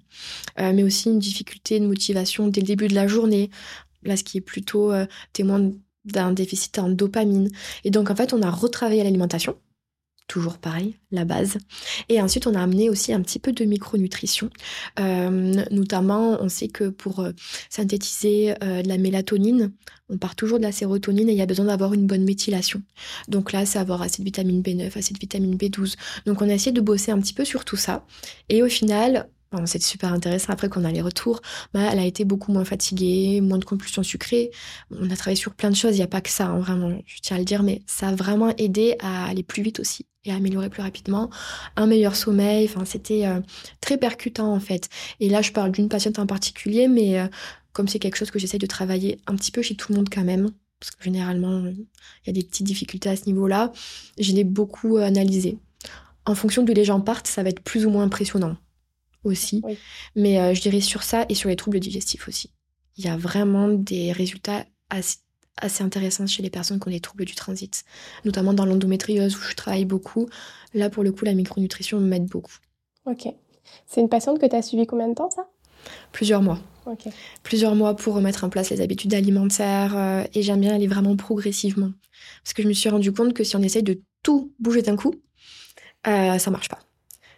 [0.58, 3.50] mais aussi une difficulté de motivation dès le début de la journée
[4.16, 5.72] ce qui est plutôt euh, témoin
[6.06, 7.50] d'un déficit en dopamine.
[7.84, 9.58] Et donc en fait, on a retravaillé l'alimentation,
[10.28, 11.58] toujours pareil, la base.
[12.08, 14.50] Et ensuite, on a amené aussi un petit peu de micronutrition.
[15.00, 17.32] Euh, notamment, on sait que pour euh,
[17.70, 19.74] synthétiser de la mélatonine,
[20.10, 22.82] on part toujours de la sérotonine et il y a besoin d'avoir une bonne méthylation.
[23.28, 25.96] Donc là, c'est avoir assez de vitamine B9, assez de vitamine B12.
[26.26, 28.06] Donc on a essayé de bosser un petit peu sur tout ça.
[28.48, 29.30] Et au final,
[29.66, 30.54] c'est super intéressant.
[30.54, 31.42] Après qu'on a les retours,
[31.74, 34.52] bah, elle a été beaucoup moins fatiguée, moins de compulsions sucrées.
[34.92, 35.94] On a travaillé sur plein de choses.
[35.94, 38.10] Il n'y a pas que ça, hein, vraiment, je tiens à le dire, mais ça
[38.10, 41.30] a vraiment aidé à aller plus vite aussi et à améliorer plus rapidement.
[41.76, 42.66] Un meilleur sommeil.
[42.66, 43.40] Enfin, c'était euh,
[43.82, 44.90] très percutant en fait.
[45.20, 47.28] Et là, je parle d'une patiente en particulier, mais euh,
[47.72, 50.10] comme c'est quelque chose que j'essaye de travailler un petit peu chez tout le monde
[50.12, 53.72] quand même, parce que généralement, il y a des petites difficultés à ce niveau-là,
[54.20, 55.58] je l'ai beaucoup analysé.
[56.26, 58.58] En fonction de où les gens partent, ça va être plus ou moins impressionnant
[59.28, 59.62] aussi.
[60.16, 62.52] Mais euh, je dirais sur ça et sur les troubles digestifs aussi.
[62.98, 65.18] Il y a vraiment des résultats assez,
[65.80, 67.84] intéressants chez les personnes qui ont des troubles du transit,
[68.26, 70.28] notamment dans l'endométriose où je travaille beaucoup.
[70.74, 72.58] Là, pour le coup, la micronutrition m'aide beaucoup.
[73.06, 73.28] Ok.
[73.86, 75.48] C'est une patiente que tu as suivie combien de temps, ça?
[76.12, 76.60] Plusieurs mois.
[77.44, 81.16] Plusieurs mois pour remettre en place les habitudes alimentaires euh, et j'aime bien aller vraiment
[81.16, 81.92] progressivement.
[82.44, 84.96] Parce que je me suis rendu compte que si on essaye de tout bouger d'un
[84.96, 85.14] coup,
[86.08, 86.80] euh, ça marche pas.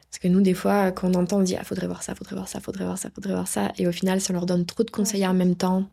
[0.10, 2.36] Parce que nous, des fois, quand on entend, on dit, ah, faudrait voir ça, faudrait
[2.36, 3.72] voir ça, faudrait voir ça, faudrait voir ça.
[3.78, 5.86] Et au final, ça leur donne trop de conseils en même temps.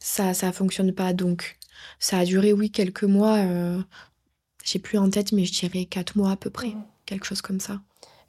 [0.00, 1.12] Ça, ça fonctionne pas.
[1.12, 1.56] Donc,
[2.00, 3.36] ça a duré, oui, quelques mois.
[3.36, 3.78] Euh,
[4.64, 6.72] j'ai plus en tête, mais je dirais quatre mois à peu près.
[7.06, 7.80] Quelque chose comme ça.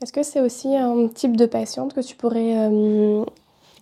[0.04, 3.24] Est-ce que c'est aussi un type de patiente que tu pourrais euh,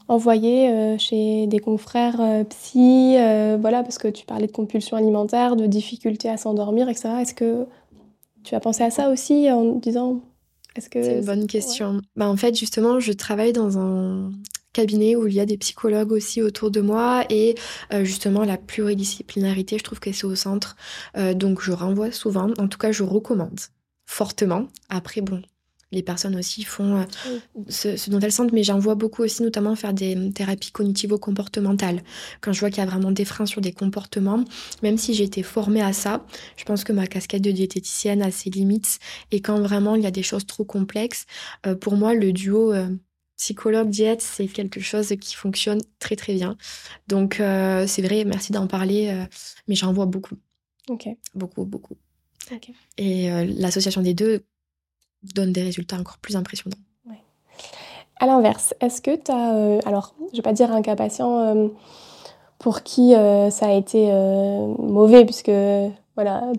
[0.07, 3.15] envoyer euh, chez des confrères psy
[3.59, 7.09] Voilà, parce que tu parlais de compulsion alimentaire, de difficultés à s'endormir, etc.
[7.21, 7.65] Est-ce que
[8.43, 10.21] tu as pensé à ça aussi en disant
[10.81, 12.01] c'est une bonne question.
[12.15, 14.31] Bah, en fait, justement, je travaille dans un
[14.73, 17.55] cabinet où il y a des psychologues aussi autour de moi et
[17.91, 20.75] euh, justement la pluridisciplinarité, je trouve que c'est au centre.
[21.17, 23.59] Euh, donc je renvoie souvent, en tout cas je recommande
[24.05, 24.67] fortement.
[24.89, 25.41] Après, bon,
[25.91, 29.75] les personnes aussi font euh, ce, dont elles sentent, mais j'en vois beaucoup aussi, notamment
[29.75, 32.03] faire des thérapies cognitivo-comportementales.
[32.41, 34.43] Quand je vois qu'il y a vraiment des freins sur des comportements,
[34.83, 36.25] même si j'ai été formée à ça,
[36.57, 38.99] je pense que ma casquette de diététicienne a ses limites.
[39.31, 41.25] Et quand vraiment il y a des choses trop complexes,
[41.65, 42.87] euh, pour moi, le duo euh,
[43.37, 46.57] psychologue-diète, c'est quelque chose qui fonctionne très très bien.
[47.07, 49.17] Donc c'est vrai, merci d'en parler,
[49.69, 50.35] mais j'en vois beaucoup.
[50.89, 51.07] Ok.
[51.35, 51.95] Beaucoup, beaucoup.
[52.97, 54.43] Et l'association des deux
[55.23, 56.77] donne des résultats encore plus impressionnants.
[58.21, 61.39] À l'inverse, est-ce que tu as, euh, alors je vais pas dire un cas patient
[61.39, 61.67] euh,
[62.57, 64.11] pour qui euh, ça a été
[64.77, 65.51] mauvais, puisque
[66.15, 66.51] voilà,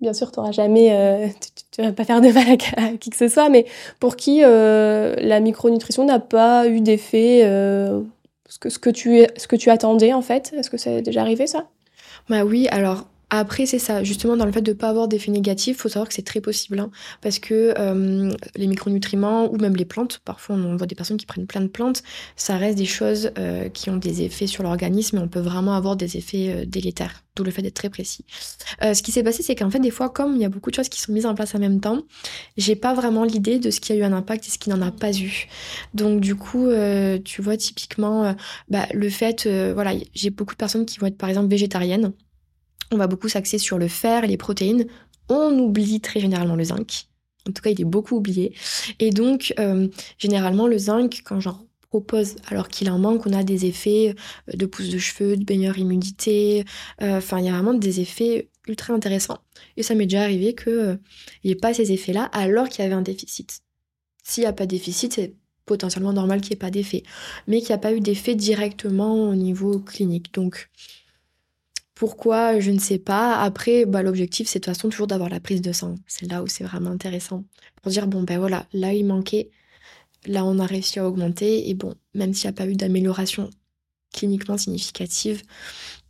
[0.00, 1.34] bien sûr, tu n'auras jamais,
[1.70, 3.66] tu ne vas pas faire de mal à, qui que ce soit, mais
[4.00, 9.56] pour qui la micronutrition n'a pas eu d'effet, ce, que, ce, que tu, ce que
[9.56, 10.54] tu attendais en fait?
[10.56, 11.66] Est-ce que c'est déjà arrivé ça?
[12.30, 15.30] Bah oui, alors après, c'est ça, justement, dans le fait de ne pas avoir d'effet
[15.30, 16.90] négatif, il faut savoir que c'est très possible, hein,
[17.22, 21.24] parce que euh, les micronutriments ou même les plantes, parfois on voit des personnes qui
[21.24, 22.02] prennent plein de plantes,
[22.36, 25.72] ça reste des choses euh, qui ont des effets sur l'organisme et on peut vraiment
[25.72, 28.26] avoir des effets euh, délétères, d'où le fait d'être très précis.
[28.82, 30.74] ce qui s'est passé, c'est qu'en fait, des fois, comme il y a beaucoup de
[30.74, 32.02] choses qui sont mises en place en même temps,
[32.58, 34.82] j'ai pas vraiment l'idée de ce qui a eu un impact et ce qui n'en
[34.82, 35.48] a pas eu.
[35.94, 36.68] Donc, du coup,
[37.24, 38.36] tu vois, typiquement,
[38.68, 42.12] bah, le fait, voilà, j'ai beaucoup de personnes qui vont être par exemple végétariennes
[42.92, 44.86] on va beaucoup s'axer sur le fer et les protéines.
[45.28, 47.06] On oublie très généralement le zinc.
[47.48, 48.54] En tout cas, il est beaucoup oublié.
[49.00, 53.26] Et donc, euh, généralement, le zinc, quand j'en propose alors qu'il en manque.
[53.26, 54.14] On a des effets
[54.48, 56.64] euh, de pousse de cheveux, de baigneur humidité.
[57.02, 59.40] Euh, enfin, il y a vraiment des effets ultra intéressants.
[59.76, 60.98] Et ça m'est déjà arrivé qu'il
[61.44, 63.60] n'y ait pas ces effets-là alors qu'il y avait un déficit.
[64.24, 65.34] S'il n'y a pas de déficit, c'est
[65.66, 67.02] potentiellement normal qu'il n'y ait pas d'effet.
[67.46, 70.32] Mais qu'il n'y a pas eu d'effet directement au niveau clinique.
[70.32, 70.70] Donc,
[71.94, 73.40] pourquoi, je ne sais pas.
[73.40, 75.96] Après, bah, l'objectif, c'est de toute façon toujours d'avoir la prise de sang.
[76.06, 77.44] C'est là où c'est vraiment intéressant.
[77.82, 79.50] Pour dire, bon, ben voilà, là, il manquait
[80.26, 81.68] Là, on a réussi à augmenter.
[81.68, 83.50] Et bon, même s'il n'y a pas eu d'amélioration
[84.12, 85.42] cliniquement significative,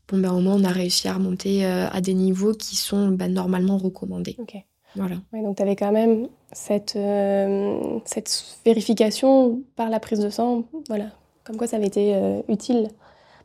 [0.08, 3.08] bon, ben, au moins, on a réussi à remonter euh, à des niveaux qui sont
[3.08, 4.36] ben, normalement recommandés.
[4.38, 4.56] Ok.
[4.94, 5.16] Voilà.
[5.32, 10.64] donc, tu avais quand même cette, euh, cette vérification par la prise de sang.
[10.88, 11.06] Voilà.
[11.44, 12.88] Comme quoi, ça avait été euh, utile.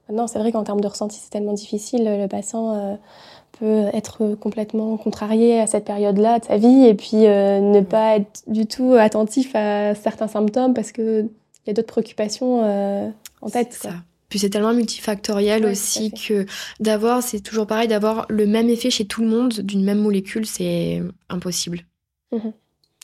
[0.09, 2.03] Maintenant, c'est vrai qu'en termes de ressenti, c'est tellement difficile.
[2.05, 2.97] Le patient
[3.59, 8.17] peut être complètement contrarié à cette période-là de sa vie et puis euh, ne pas
[8.17, 11.29] être du tout attentif à certains symptômes parce qu'il
[11.65, 13.09] y a d'autres préoccupations euh,
[13.41, 13.73] en tête.
[13.73, 13.93] Ça.
[14.29, 16.45] Puis c'est tellement multifactoriel aussi que
[16.79, 20.45] d'avoir, c'est toujours pareil, d'avoir le même effet chez tout le monde d'une même molécule,
[20.45, 21.85] c'est impossible.
[22.31, 22.51] Mhm.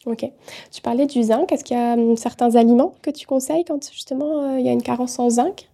[0.05, 0.29] Ok.
[0.69, 1.49] Tu parlais du zinc.
[1.53, 4.69] Est-ce qu'il y a hum, certains aliments que tu conseilles quand justement euh, il y
[4.69, 5.69] a une carence en zinc?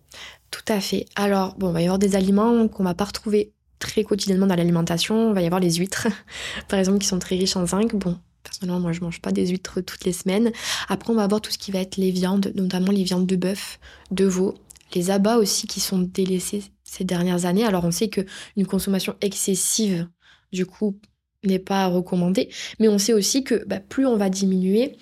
[0.52, 1.06] Tout à fait.
[1.16, 4.56] Alors, bon, il va y avoir des aliments qu'on va pas retrouver très quotidiennement dans
[4.56, 5.30] l'alimentation.
[5.30, 6.08] Il va y avoir les huîtres,
[6.68, 7.96] par exemple, qui sont très riches en zinc.
[7.96, 10.52] Bon, personnellement, moi, je mange pas des huîtres toutes les semaines.
[10.88, 13.36] Après, on va avoir tout ce qui va être les viandes, notamment les viandes de
[13.36, 13.80] bœuf,
[14.12, 14.56] de veau,
[14.96, 17.66] les abats aussi qui sont délaissés ces dernières années.
[17.66, 18.22] Alors, on sait que
[18.58, 20.08] une consommation excessive,
[20.52, 21.00] du coup,
[21.44, 24.98] n'est pas recommandée, mais on sait aussi que bah, plus on va diminuer,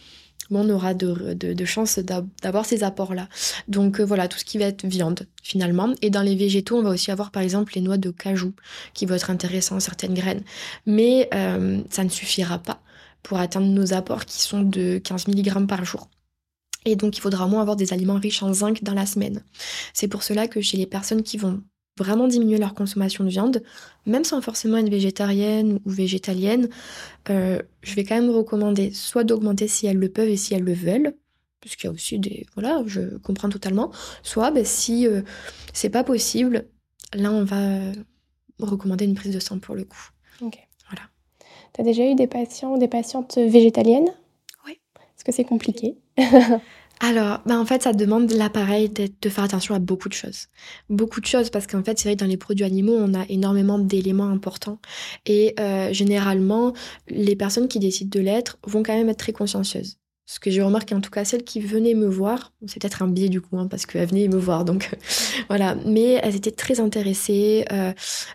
[0.55, 3.27] on aura de, de, chances d'avoir ces apports-là.
[3.67, 5.93] Donc euh, voilà, tout ce qui va être viande finalement.
[6.01, 8.53] Et dans les végétaux, on va aussi avoir par exemple les noix de cajou
[8.93, 10.43] qui vont être intéressantes, certaines graines.
[10.85, 12.81] Mais euh, ça ne suffira pas
[13.23, 16.09] pour atteindre nos apports qui sont de 15 mg par jour.
[16.85, 19.43] Et donc il faudra au moins avoir des aliments riches en zinc dans la semaine.
[19.93, 21.61] C'est pour cela que chez les personnes qui vont
[21.97, 23.63] vraiment diminuer leur consommation de viande,
[24.05, 26.69] même sans forcément être végétarienne ou végétalienne,
[27.29, 30.63] euh, je vais quand même recommander soit d'augmenter si elles le peuvent et si elles
[30.63, 31.13] le veulent,
[31.59, 32.45] puisqu'il y a aussi des...
[32.55, 33.91] Voilà, je comprends totalement.
[34.23, 35.21] Soit ben, si euh,
[35.73, 36.65] c'est pas possible,
[37.13, 37.91] là on va
[38.59, 40.09] recommander une prise de sang pour le coup.
[40.41, 40.57] Ok.
[40.89, 41.03] Voilà.
[41.73, 44.09] Tu as déjà eu des patients ou des patientes végétaliennes?
[44.65, 44.79] Oui.
[44.99, 45.97] Est-ce que c'est compliqué
[46.99, 50.47] alors, bah en fait, ça demande l'appareil de faire attention à beaucoup de choses.
[50.89, 53.25] Beaucoup de choses parce qu'en fait, c'est vrai que dans les produits animaux, on a
[53.29, 54.79] énormément d'éléments importants.
[55.25, 56.73] Et euh, généralement,
[57.07, 59.97] les personnes qui décident de l'être vont quand même être très consciencieuses.
[60.25, 63.07] Ce que j'ai remarqué, en tout cas, celles qui venaient me voir, c'est peut-être un
[63.07, 64.89] biais du coup, hein, parce qu'elles venaient me voir, donc
[65.47, 65.75] voilà.
[65.85, 67.93] Mais elles étaient très intéressées euh,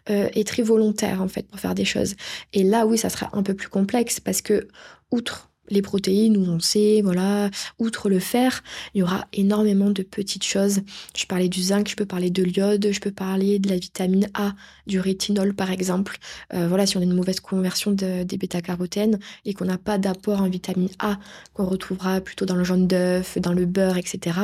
[0.09, 2.15] euh, et très volontaires, en fait, pour faire des choses.
[2.55, 4.69] Et là, oui, ça sera un peu plus complexe parce que,
[5.11, 8.63] outre les protéines, où on sait, voilà, outre le fer,
[8.95, 10.81] il y aura énormément de petites choses.
[11.17, 14.29] Je parlais du zinc, je peux parler de l'iode, je peux parler de la vitamine
[14.35, 14.55] A,
[14.87, 16.19] du rétinol par exemple.
[16.55, 20.43] Euh, voilà, si on a une mauvaise conversion des bêta-carotènes et qu'on n'a pas d'apport
[20.43, 21.19] en vitamine A,
[21.55, 24.39] qu'on retrouvera plutôt dans le jaune d'œuf, dans le beurre, etc.,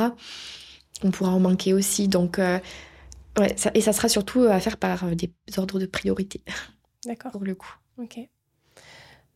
[1.03, 2.07] on pourra en manquer aussi.
[2.07, 2.59] Donc, euh,
[3.37, 6.41] ouais, et ça sera surtout à faire par euh, des ordres de priorité.
[7.05, 7.31] D'accord.
[7.33, 7.73] Pour le coup.
[7.97, 8.19] Ok.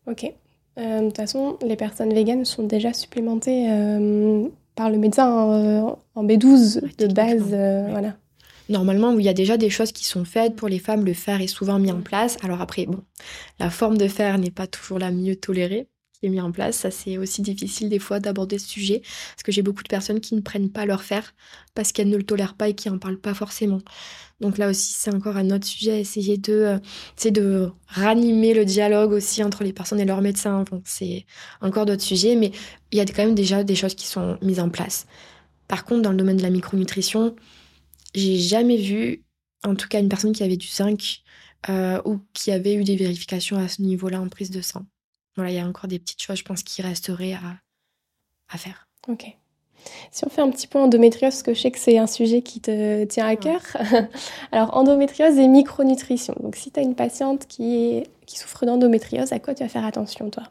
[0.08, 0.34] Ok.
[0.77, 5.81] Euh, de toute façon, les personnes véganes sont déjà supplémentées euh, par le médecin euh,
[6.15, 7.49] en B12 de base.
[7.91, 8.15] Voilà.
[8.69, 11.05] Normalement, il y a déjà des choses qui sont faites pour les femmes.
[11.05, 12.38] Le fer est souvent mis en place.
[12.43, 13.03] Alors après, bon,
[13.59, 15.88] la forme de fer n'est pas toujours la mieux tolérée
[16.29, 16.77] mis en place.
[16.77, 20.19] Ça, c'est aussi difficile des fois d'aborder ce sujet parce que j'ai beaucoup de personnes
[20.19, 21.33] qui ne prennent pas leur fer
[21.75, 23.81] parce qu'elles ne le tolèrent pas et qui n'en parlent pas forcément.
[24.41, 26.79] Donc là aussi, c'est encore un autre sujet à essayer de,
[27.15, 30.65] c'est euh, de ranimer le dialogue aussi entre les personnes et leurs médecins.
[30.86, 31.25] c'est
[31.62, 32.51] encore d'autres sujets, mais
[32.91, 35.07] il y a quand même déjà des choses qui sont mises en place.
[35.67, 37.36] Par contre, dans le domaine de la micronutrition,
[38.15, 39.23] j'ai jamais vu,
[39.63, 41.23] en tout cas, une personne qui avait du zinc
[41.69, 44.86] euh, ou qui avait eu des vérifications à ce niveau-là en prise de sang.
[45.36, 47.58] Voilà, il y a encore des petites choses, je pense, qui resteraient à,
[48.50, 48.88] à faire.
[49.08, 49.38] Ok.
[50.12, 52.41] Si on fait un petit peu endométriose, parce que je sais que c'est un sujet
[52.41, 53.62] qui te tient à cœur.
[54.52, 56.36] Alors, endométriose et micronutrition.
[56.39, 59.86] Donc, si tu as une patiente qui, qui souffre d'endométriose, à quoi tu vas faire
[59.86, 60.44] attention, toi?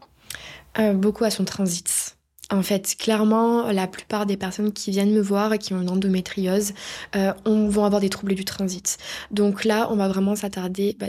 [0.79, 2.17] Euh, Beaucoup à son transit.
[2.51, 5.91] En fait, clairement, la plupart des personnes qui viennent me voir et qui ont une
[5.91, 6.75] endométriose
[7.17, 8.99] euh, vont avoir des troubles du transit.
[9.31, 11.07] Donc là, on va vraiment s'attarder, bah,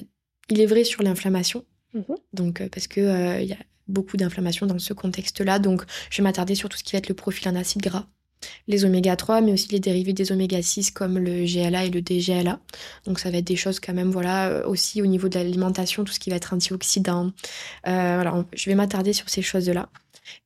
[0.50, 1.66] il est vrai, sur l'inflammation.
[1.94, 2.16] Mhm.
[2.34, 5.60] Donc, euh, parce qu'il il y a beaucoup d'inflammation dans ce contexte-là.
[5.60, 8.08] Donc, je vais m'attarder sur tout ce qui va être le profil en acide gras,
[8.68, 12.02] les oméga 3, mais aussi les dérivés des oméga 6 comme le GLA et le
[12.02, 12.60] DGLA.
[13.06, 16.04] Donc, ça va être des choses quand même, voilà, euh, aussi au niveau de l'alimentation,
[16.04, 17.32] tout ce qui va être antioxydant.
[17.88, 19.90] Euh, voilà, je vais m'attarder sur ces choses-là.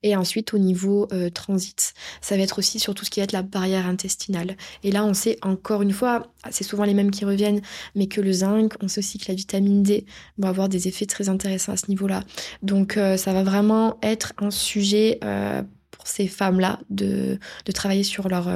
[0.03, 3.25] Et ensuite, au niveau euh, transit, ça va être aussi sur tout ce qui va
[3.25, 4.57] être la barrière intestinale.
[4.84, 7.61] Et là, on sait encore une fois, c'est souvent les mêmes qui reviennent,
[7.95, 10.05] mais que le zinc, on sait aussi que la vitamine D
[10.38, 12.23] va avoir des effets très intéressants à ce niveau-là.
[12.61, 17.39] Donc, euh, ça va vraiment être un sujet euh, pour ces femmes-là de,
[17.73, 18.49] travailler sur leur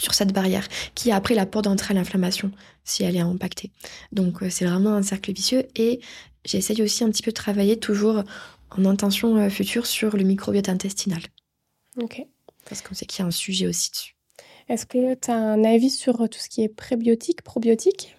[0.00, 0.66] sur cette barrière
[0.96, 2.50] qui a après la porte d'entrée à l'inflammation
[2.82, 3.70] si elle est impactée.
[4.12, 6.00] Donc c'est vraiment un cercle vicieux et
[6.44, 8.24] j'essaye aussi un petit peu de travailler toujours
[8.76, 11.22] en intention euh, future sur le microbiote intestinal.
[12.00, 12.26] Ok.
[12.68, 14.16] Parce qu'on sait qu'il y a un sujet aussi dessus.
[14.68, 18.16] Est-ce que tu as un avis sur tout ce qui est prébiotique, probiotique?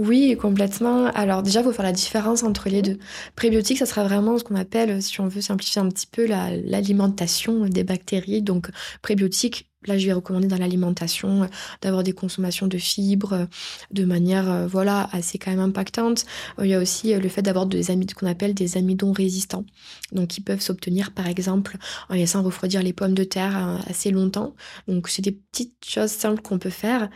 [0.00, 1.06] Oui, complètement.
[1.08, 2.98] Alors déjà, il faut faire la différence entre les deux.
[3.36, 7.66] Prébiotique, ça sera vraiment ce qu'on appelle, si on veut simplifier un petit peu, l'alimentation
[7.66, 8.42] des bactéries.
[8.42, 8.70] Donc
[9.02, 11.46] prébiotique, Là, je vais recommander dans l'alimentation euh,
[11.80, 13.46] d'avoir des consommations de fibres euh,
[13.90, 16.26] de manière euh, voilà assez quand même impactante.
[16.60, 19.64] Il y a aussi le fait d'avoir des amidons qu'on appelle des amidons résistants,
[20.12, 21.78] donc qui peuvent s'obtenir par exemple
[22.10, 24.54] en laissant refroidir les pommes de terre assez longtemps.
[24.86, 27.08] Donc c'est des petites choses simples qu'on peut faire.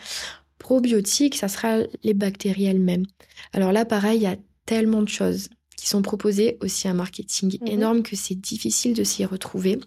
[0.65, 3.05] Probiotiques, ça sera les bactéries elles-mêmes.
[3.53, 7.59] Alors là, pareil, il y a tellement de choses qui sont proposées aussi un marketing
[7.61, 7.69] mhm.
[7.69, 9.79] énorme que c'est difficile de s'y retrouver.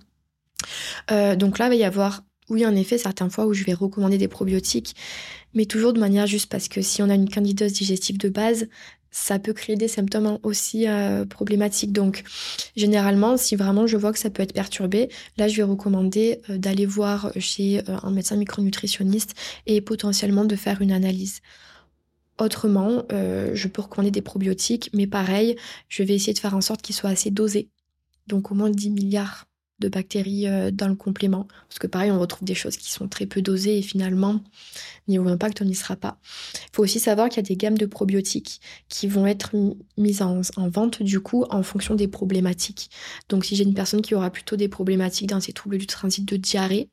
[1.09, 4.17] donc là, il va y avoir oui, en effet, certaines fois où je vais recommander
[4.17, 4.95] des probiotiques,
[5.53, 8.69] mais toujours de manière juste parce que si on a une candidose digestive de base,
[9.11, 11.91] ça peut créer des symptômes aussi euh, problématiques.
[11.91, 12.23] Donc,
[12.75, 16.57] généralement, si vraiment je vois que ça peut être perturbé, là, je vais recommander euh,
[16.57, 19.33] d'aller voir chez euh, un médecin micronutritionniste
[19.65, 21.41] et potentiellement de faire une analyse.
[22.39, 25.55] Autrement, je peux recommander des probiotiques, mais pareil,
[25.89, 27.71] je vais essayer de faire en sorte qu'ils soient assez dosés.
[28.27, 29.46] Donc, au moins 10 milliards
[29.79, 31.47] de bactéries euh, dans le complément.
[31.67, 34.41] Parce que pareil, on retrouve des choses qui sont très peu dosées et finalement,
[35.07, 36.19] niveau impact, on n'y sera pas.
[36.55, 39.51] Il faut aussi savoir qu'il y a des gammes de probiotiques qui vont être
[39.97, 42.89] mises en, vente du coup en fonction des problématiques.
[43.29, 46.25] Donc si j'ai une personne qui aura plutôt des problématiques dans ses troubles du transit
[46.25, 46.89] de diarrhée,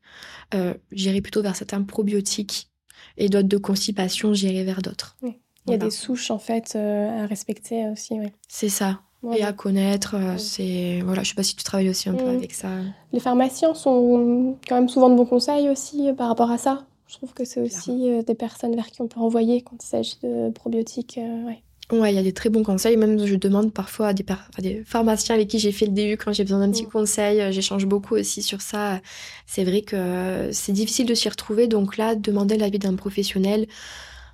[0.55, 2.71] euh, j'irai plutôt vers certains probiotiques
[3.17, 5.17] et d'autres de constipation, j'irai vers d'autres.
[5.23, 8.15] Il y a des souches en fait euh, à respecter aussi.
[8.15, 8.29] Oui.
[8.49, 9.01] C'est ça
[9.33, 10.15] et à connaître.
[10.17, 12.37] Euh, c'est voilà, je sais pas si tu travailles aussi un peu mm.
[12.37, 12.69] avec ça.
[13.13, 16.85] Les pharmaciens sont quand même souvent de bons conseils aussi euh, par rapport à ça.
[17.07, 19.87] Je trouve que c'est aussi euh, des personnes vers qui on peut envoyer quand il
[19.87, 21.19] s'agit de probiotiques.
[21.19, 21.63] ouais.
[21.93, 22.97] Ouais, il y a des très bons conseils.
[22.97, 24.25] Même je demande parfois à des,
[24.59, 26.91] des pharmaciens avec qui j'ai fait le début quand j'ai besoin d'un petit mm.
[26.91, 27.53] conseil.
[27.53, 29.01] J'échange beaucoup aussi sur ça.
[29.47, 31.69] C'est vrai que c'est difficile de s'y retrouver.
[31.69, 33.67] Donc là, demander l'avis d'un professionnel,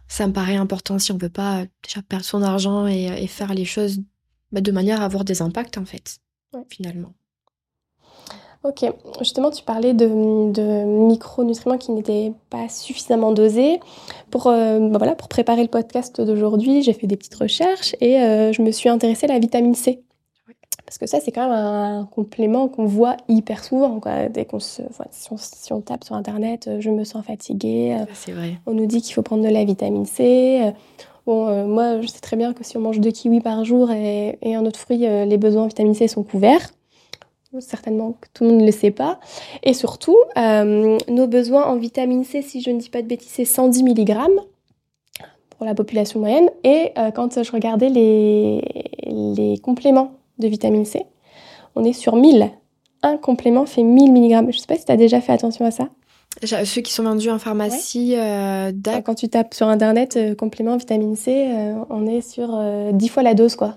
[0.07, 3.53] ça me paraît important si on veut pas déjà perdre son argent et, et faire
[3.53, 4.01] les choses
[4.53, 6.19] bah, de manière à avoir des impacts en fait,
[6.69, 7.13] finalement.
[8.63, 8.85] Ok,
[9.21, 10.07] justement tu parlais de,
[10.53, 13.81] de micronutriments qui n'étaient pas suffisamment dosés.
[14.31, 18.21] Pour, euh, bah, voilà, pour préparer le podcast d'aujourd'hui, j'ai fait des petites recherches et
[18.21, 20.03] euh, je me suis intéressée à la vitamine C.
[20.85, 23.99] Parce que ça, c'est quand même un complément qu'on voit hyper souvent.
[24.01, 24.29] Quoi.
[24.29, 27.97] Dès qu'on se, si, on, tape sur Internet, euh, je me sens fatiguée.
[28.13, 28.59] C'est vrai.
[28.67, 30.73] On nous dit qu'il faut prendre de la vitamine C.
[31.31, 34.39] Euh, moi, je sais très bien que si on mange deux kiwis par jour et,
[34.43, 36.71] un autre fruit, euh, les besoins en vitamine C sont couverts.
[37.59, 39.19] Certainement que tout le monde ne le sait pas.
[39.65, 43.31] Et surtout, euh, nos besoins en vitamine C, si je ne dis pas de bêtises,
[43.31, 44.17] c'est 110 mg
[45.51, 46.49] pour la population moyenne.
[46.63, 48.63] Et quand je regardais les,
[49.05, 51.07] les compléments de vitamine C,
[51.75, 52.51] on est sur 1000.
[53.03, 54.31] Un complément fait 1000 mg.
[54.43, 55.89] Je ne sais pas si tu as déjà fait attention à ça.
[56.45, 58.73] Ceux qui sont vendus en pharmacie, euh,
[59.05, 62.59] quand tu tapes sur internet euh, complément vitamine C, euh, on est sur
[62.93, 63.77] 10 fois la dose quoi.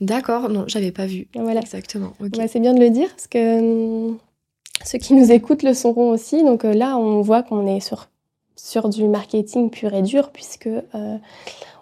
[0.00, 1.28] D'accord, non, j'avais pas vu.
[1.34, 1.60] Voilà.
[1.60, 2.12] Exactement.
[2.48, 4.18] c'est bien de le dire parce que hum,
[4.84, 6.42] ceux qui nous écoutent le sauront aussi.
[6.42, 8.08] Donc là, on voit qu'on est sur,
[8.56, 10.70] sur du marketing pur et dur puisque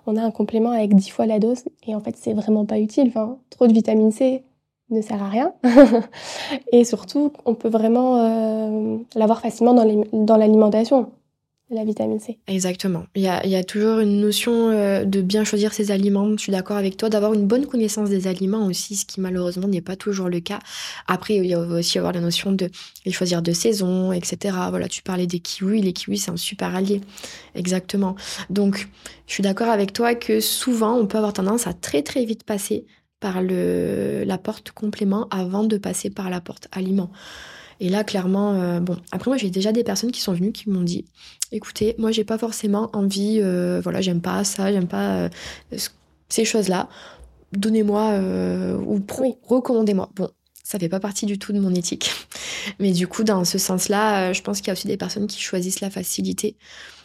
[0.06, 2.78] on a un complément avec 10 fois la dose et en fait, c'est vraiment pas
[2.78, 3.08] utile.
[3.08, 4.42] Enfin, trop de vitamine C,
[4.90, 5.52] ne sert à rien.
[6.72, 11.10] et surtout, on peut vraiment euh, l'avoir facilement dans l'alimentation,
[11.70, 12.38] la vitamine C.
[12.46, 13.04] Exactement.
[13.14, 16.30] Il y a, toujours une notion euh, de bien choisir ses aliments.
[16.32, 19.68] Je suis d'accord avec toi, d'avoir une bonne connaissance des aliments aussi, ce qui malheureusement
[19.68, 20.60] n'est pas toujours le cas.
[21.06, 22.70] Après, il y a aussi avoir la notion de
[23.10, 24.56] choisir de saison, etc.
[24.70, 25.82] Voilà, tu parlais des kiwis.
[25.82, 27.02] Les kiwis, c'est un super allié.
[27.54, 28.16] Exactement.
[28.48, 28.88] Donc,
[29.26, 32.44] je suis d'accord avec toi que souvent, on peut avoir tendance à très très vite
[32.44, 32.86] passer
[33.20, 37.10] par le, la porte complément avant de passer par la porte aliment.
[37.80, 40.68] Et là, clairement, euh, bon, après moi, j'ai déjà des personnes qui sont venues qui
[40.68, 41.04] m'ont dit,
[41.52, 45.28] écoutez, moi, j'ai pas forcément envie, euh, voilà, j'aime pas ça, j'aime pas
[45.72, 45.78] euh,
[46.28, 46.88] ces choses-là.
[47.52, 48.18] Donnez-moi
[48.84, 49.00] ou
[49.42, 50.10] recommandez-moi.
[50.16, 50.28] Bon,
[50.62, 52.10] ça fait pas partie du tout de mon éthique.
[52.78, 55.40] Mais du coup, dans ce sens-là, je pense qu'il y a aussi des personnes qui
[55.40, 56.56] choisissent la facilité.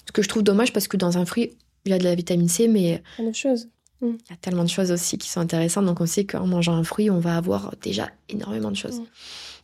[0.06, 1.52] Ce que je trouve dommage parce que dans un fruit,
[1.86, 3.02] il y a de la vitamine C, mais.
[3.34, 3.70] Chose.
[4.02, 4.08] Mm.
[4.08, 5.86] Il y a tellement de choses aussi qui sont intéressantes.
[5.86, 9.02] Donc, on sait qu'en mangeant un fruit, on va avoir déjà énormément de choses.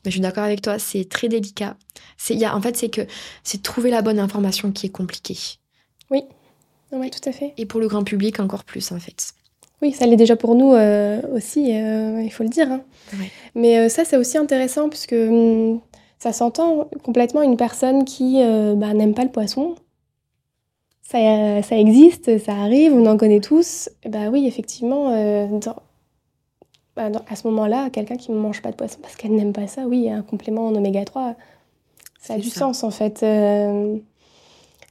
[0.05, 1.75] Mais je suis d'accord avec toi, c'est très délicat.
[2.17, 3.01] C'est, y a, en fait, c'est que
[3.43, 5.37] c'est trouver la bonne information qui est compliqué.
[6.09, 6.23] Oui,
[6.91, 7.53] oui, tout à fait.
[7.57, 9.33] Et pour le grand public, encore plus, en fait.
[9.81, 12.69] Oui, ça l'est déjà pour nous euh, aussi, euh, il faut le dire.
[12.71, 12.81] Hein.
[13.55, 15.79] Mais euh, ça, c'est aussi intéressant puisque hum,
[16.17, 18.41] ça s'entend complètement une personne qui
[18.75, 19.75] bah, n'aime pas le poisson.
[21.09, 23.89] Ça, ça, existe, ça arrive, on en connaît tous.
[24.07, 25.09] Bah oui, effectivement,
[26.95, 29.65] bah, à ce moment-là, quelqu'un qui ne mange pas de poisson parce qu'elle n'aime pas
[29.65, 31.33] ça, oui, un complément en oméga 3,
[32.21, 33.23] ça a du sens en fait.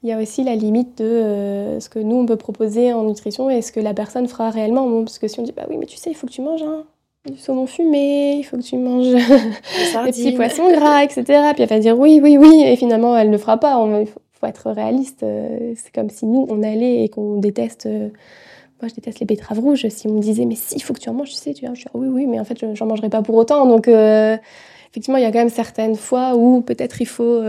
[0.03, 3.03] Il y a aussi la limite de euh, ce que nous, on peut proposer en
[3.03, 5.03] nutrition et ce que la personne fera réellement.
[5.03, 6.62] parce que si on dit, bah oui, mais tu sais, il faut que tu manges
[6.62, 6.85] hein,
[7.29, 9.12] du saumon fumé, il faut que tu manges
[10.05, 11.25] des petits poissons gras, etc.
[11.55, 13.85] Puis elle va dire oui, oui, oui, et finalement, elle ne le fera pas.
[14.01, 15.22] Il faut, être réaliste.
[15.22, 17.86] Euh, c'est comme si nous, on allait et qu'on déteste...
[17.86, 18.09] Euh,
[18.80, 19.89] moi, je déteste les betteraves rouges.
[19.89, 21.66] Si on me disait, mais si, il faut que tu en manges, tu sais, tu
[21.66, 23.66] vois, je dis, oui, oui, mais en fait, j'en mangerai pas pour autant.
[23.66, 27.43] Donc, effectivement, il y a quand même certaines fois où peut-être il faut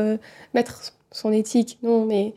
[0.55, 2.33] mettre son éthique, non, mais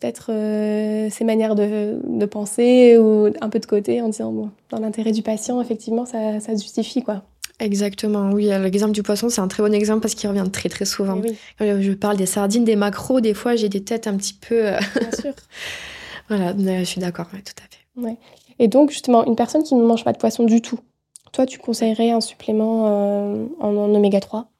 [0.00, 5.12] peut-être euh, ses manières de, penser ou un peu de côté en disant, dans l'intérêt
[5.12, 7.22] du patient, effectivement, ça, ça se justifie, quoi.
[7.60, 8.44] Exactement, oui.
[8.46, 11.20] L'exemple du poisson, c'est un très bon exemple parce qu'il revient très très souvent.
[11.58, 14.68] je parle des sardines, des macros, des fois j'ai des têtes un petit peu.
[14.68, 15.32] Euh, Bien sûr.
[16.28, 18.06] voilà, je suis d'accord, tout à fait.
[18.06, 18.16] Ouais.
[18.58, 20.78] Et donc, justement, une personne qui ne mange pas de poisson du tout,
[21.32, 24.50] toi, tu conseillerais un supplément euh, en, en oméga 3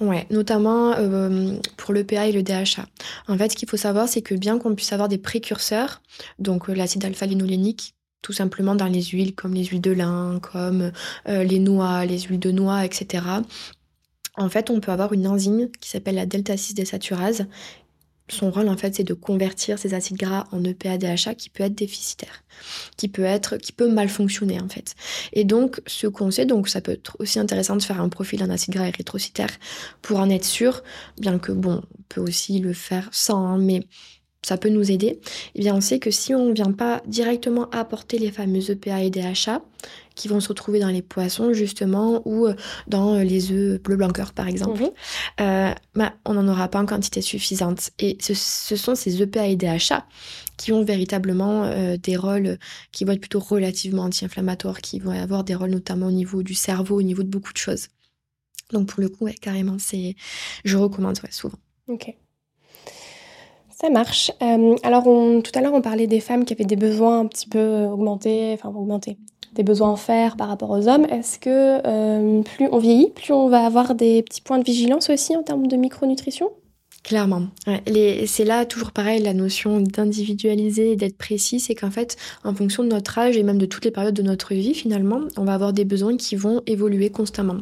[0.00, 2.86] Ouais, notamment euh, pour le PA et le DHA.
[3.26, 6.00] En fait, ce qu'il faut savoir, c'est que bien qu'on puisse avoir des précurseurs,
[6.38, 10.92] donc euh, l'acide alpha-linolénique, tout simplement dans les huiles comme les huiles de lin, comme
[11.28, 13.24] euh, les noix, les huiles de noix, etc.
[14.36, 17.46] En fait, on peut avoir une enzyme qui s'appelle la delta 6 désaturase
[18.28, 21.74] son rôle en fait c'est de convertir ces acides gras en EPA-DHA qui peut être
[21.74, 22.44] déficitaire,
[22.96, 24.94] qui peut être qui peut mal fonctionner en fait.
[25.32, 28.42] Et donc ce qu'on sait donc ça peut être aussi intéressant de faire un profil
[28.42, 29.50] en acide gras érythrocytaire
[30.02, 30.82] pour en être sûr,
[31.18, 33.86] bien que bon, on peut aussi le faire sans hein, mais
[34.42, 35.20] ça peut nous aider.
[35.54, 39.02] Eh bien on sait que si on ne vient pas directement apporter les fameux EPA
[39.02, 39.62] et DHA,
[40.18, 42.54] qui vont se retrouver dans les poissons justement ou euh,
[42.88, 44.90] dans euh, les œufs bleu blanc par exemple, mhm.
[45.40, 47.90] euh, bah, on n'en aura pas en quantité suffisante.
[47.98, 50.06] Et ce, sont ces EPA et DHA
[50.56, 52.58] qui ont véritablement des rôles
[52.90, 56.54] qui vont être plutôt relativement anti-inflammatoires, qui vont avoir des rôles notamment au niveau du
[56.54, 57.86] cerveau, au niveau de beaucoup de choses.
[58.72, 60.16] Donc pour le coup, carrément, c'est,
[60.64, 61.58] je recommande souvent.
[61.86, 62.12] Ok.
[63.80, 64.32] Ça marche.
[64.40, 67.84] alors, tout à l'heure, on parlait des femmes qui avaient des besoins un petit peu
[67.84, 69.18] augmentés, enfin augmentés,
[69.52, 73.32] des besoins en fer par rapport aux hommes, est-ce que euh, plus on vieillit, plus
[73.32, 76.50] on va avoir des petits points de vigilance aussi en termes de micronutrition?
[77.04, 77.46] Clairement.
[78.26, 82.88] c'est là toujours pareil, la notion d'individualiser d'être précis, c'est qu'en fait, en fonction de
[82.88, 85.72] notre âge et même de toutes les périodes de notre vie, finalement, on va avoir
[85.72, 87.56] des besoins qui vont évoluer constamment.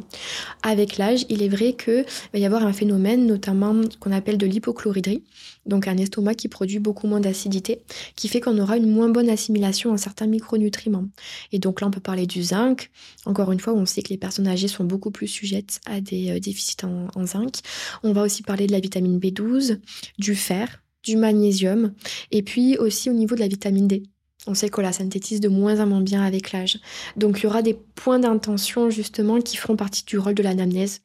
[0.63, 2.03] Avec l'âge, il est vrai qu'il
[2.33, 5.23] va y avoir un phénomène, notamment qu'on appelle de l'hypochloridrie,
[5.67, 7.81] donc un estomac qui produit beaucoup moins d'acidité,
[8.15, 11.05] qui fait qu'on aura une moins bonne assimilation en certains micronutriments.
[11.51, 12.89] Et donc là, on peut parler du zinc.
[13.25, 16.31] Encore une fois, on sait que les personnes âgées sont beaucoup plus sujettes à des
[16.31, 17.59] euh, déficits en, en zinc.
[18.03, 19.79] On va aussi parler de la vitamine B12
[20.17, 21.93] du fer, du magnésium,
[22.31, 24.03] et puis aussi au niveau de la vitamine D.
[24.45, 26.79] On sait qu'on la synthétise de moins en moins bien avec l'âge.
[27.17, 31.01] Donc il y aura des points d'intention justement qui feront partie du rôle de l'anamnèse.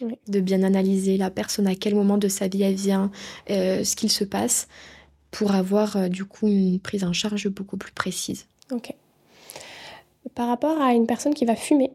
[0.00, 3.10] De bien analyser la personne, à quel moment de sa vie elle vient,
[3.50, 4.68] euh, ce qu'il se passe,
[5.30, 8.46] pour avoir euh, du coup une prise en charge beaucoup plus précise.
[8.72, 8.92] Ok.
[10.34, 11.92] Par rapport à une personne qui va fumer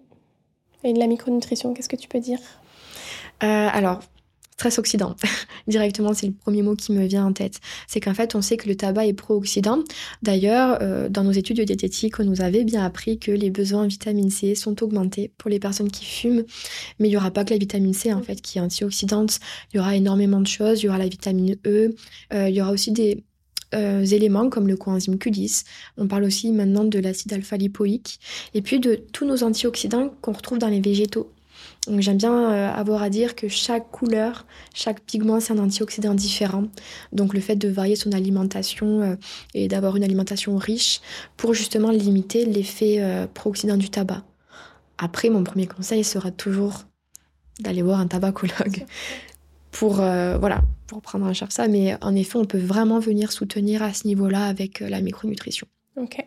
[0.84, 2.40] et de la micronutrition, qu'est-ce que tu peux dire?
[3.44, 4.00] Euh, Alors,
[4.60, 5.16] stress oxydant.
[5.68, 7.62] Directement, c'est le premier mot qui me vient en tête.
[7.88, 9.80] C'est qu'en fait, on sait que le tabac est pro-oxydant.
[10.22, 13.84] D'ailleurs, euh, dans nos études de diététique, on nous avait bien appris que les besoins
[13.84, 16.44] en vitamine C sont augmentés pour les personnes qui fument.
[17.00, 19.40] Mais il n'y aura pas que la vitamine C, en fait, qui est antioxydante.
[19.74, 20.84] Il y aura énormément de choses.
[20.84, 21.96] Il y aura la vitamine E.
[22.34, 23.24] Euh, il y aura aussi des
[23.74, 25.64] euh, éléments comme le coenzyme Q10.
[25.98, 28.20] On parle aussi maintenant de l'acide alpha-lipoïque
[28.54, 31.32] et puis de tous nos antioxydants qu'on retrouve dans les végétaux.
[31.88, 36.14] Donc j'aime bien euh, avoir à dire que chaque couleur, chaque pigment, c'est un antioxydant
[36.14, 36.66] différent.
[37.14, 39.16] Donc le fait de varier son alimentation euh,
[39.54, 41.02] et d'avoir une alimentation riche
[41.38, 44.24] pour justement limiter l'effet euh, pro-oxydant du tabac.
[44.98, 46.84] Après, mon premier conseil sera toujours
[47.62, 48.86] d'aller voir un tabacologue
[49.72, 51.70] pour, voilà, pour prendre en charge ça.
[51.70, 55.68] Mais en effet, on peut vraiment venir soutenir à ce niveau-là avec la micronutrition.
[55.96, 56.26] Ok.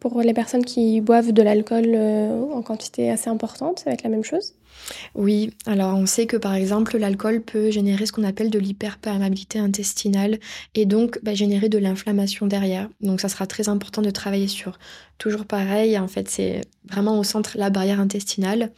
[0.00, 4.10] Pour les personnes qui boivent de l'alcool en quantité assez importante, ça va être la
[4.10, 4.57] même chose?
[5.14, 9.58] Oui, alors on sait que par exemple l'alcool peut générer ce qu'on appelle de l'hyperperméabilité
[9.58, 10.38] intestinale
[10.74, 12.88] et donc bah, générer de l'inflammation derrière.
[13.00, 14.78] Donc ça sera très important de travailler sur
[15.18, 18.70] toujours pareil, en fait c'est vraiment au centre la barrière intestinale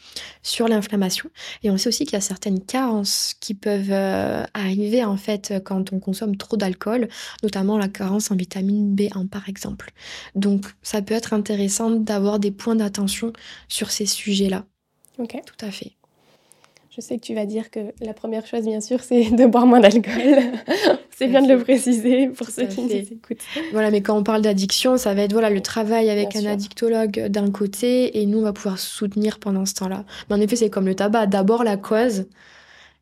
[0.43, 1.31] sur l'inflammation.
[1.63, 5.55] Et on sait aussi qu'il y a certaines carences qui peuvent euh, arriver en fait
[5.65, 7.09] quand on consomme trop d'alcool,
[7.43, 9.93] notamment la carence en vitamine B1 par exemple.
[10.35, 13.33] Donc ça peut être intéressant d'avoir des points d'attention
[13.69, 14.65] sur ces sujets-là.
[15.21, 15.37] Ok.
[15.45, 15.93] Tout à fait.
[16.91, 19.65] Je sais que tu vas dire que la première chose, bien sûr, c'est de boire
[19.65, 20.41] moins d'alcool.
[21.17, 23.39] c'est bien de le préciser pour ceux qui nous écoutent.
[23.73, 27.27] Voilà, mais quand on parle d'addiction, ça va être voilà, le travail avec un addictologue
[27.29, 30.05] d'un côté et nous, on va pouvoir soutenir pendant ce temps-là.
[30.29, 31.27] Mais en effet, c'est comme le tabac.
[31.27, 32.27] D'abord la cause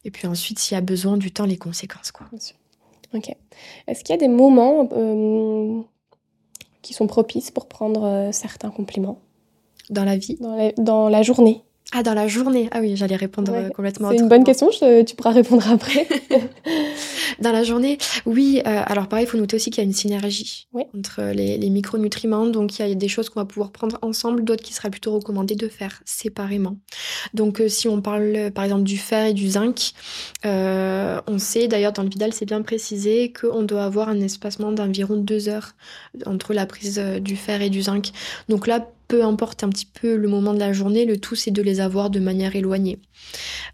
[0.04, 2.12] et puis ensuite, s'il y a besoin du temps, les conséquences.
[2.12, 2.26] Quoi.
[2.30, 2.56] Bien sûr.
[3.14, 3.34] Ok.
[3.86, 5.80] Est-ce qu'il y a des moments euh,
[6.82, 9.20] qui sont propices pour prendre euh, certains compliments?
[9.88, 10.36] Dans la vie?
[10.40, 11.62] Dans dans la journée
[11.92, 14.10] ah, dans la journée Ah oui, j'allais répondre euh, complètement.
[14.10, 16.06] C'est une bonne question, tu pourras répondre après.
[17.40, 18.60] dans la journée, oui.
[18.66, 21.70] Euh, alors pareil, il faut noter aussi qu'il y a une synergie entre les, les,
[21.70, 22.46] micronutriments.
[22.46, 25.14] Donc il y a des choses qu'on va pouvoir prendre ensemble, d'autres qui sera plutôt
[25.14, 26.76] recommandé de faire séparément.
[27.32, 29.92] Donc euh, si on parle par exemple du fer et du zinc,
[30.44, 35.16] on sait d'ailleurs dans le Vidal, c'est bien précisé qu'on doit avoir un espacement d'environ
[35.16, 35.74] deux heures
[36.26, 38.10] entre la prise du fer et du zinc.
[38.50, 41.50] Donc là, peu importe un petit peu le moment de la journée, le tout c'est
[41.50, 42.98] de les avoir de manière éloignée.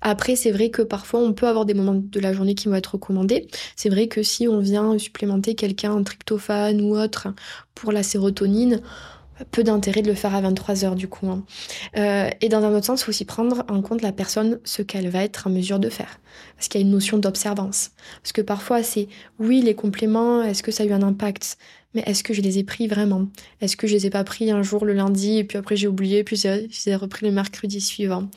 [0.01, 2.77] Après, c'est vrai que parfois on peut avoir des moments de la journée qui vont
[2.77, 3.49] être recommandés.
[3.77, 7.29] C'est vrai que si on vient supplémenter quelqu'un en tryptophane ou autre
[7.75, 8.81] pour la sérotonine,
[9.51, 11.27] peu d'intérêt de le faire à 23 heures du coup.
[11.29, 11.45] Hein.
[11.97, 14.83] Euh, et dans un autre sens, il faut aussi prendre en compte la personne, ce
[14.83, 16.21] qu'elle va être en mesure de faire.
[16.57, 17.91] Parce qu'il y a une notion d'observance.
[18.23, 19.09] Parce que parfois, c'est
[19.39, 21.59] oui, les compléments, est-ce que ça a eu un impact?
[21.95, 23.27] Mais est-ce que je les ai pris vraiment?
[23.61, 25.89] Est-ce que je les ai pas pris un jour le lundi et puis après j'ai
[25.89, 28.29] oublié, puis j'ai repris le mercredi suivant?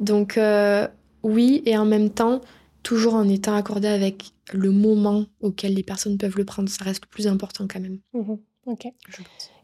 [0.00, 0.86] Donc euh,
[1.22, 2.40] oui, et en même temps,
[2.82, 7.02] toujours en étant accordé avec le moment auquel les personnes peuvent le prendre, ça reste
[7.04, 7.98] le plus important quand même.
[8.12, 8.34] Mmh
[8.66, 8.86] ok.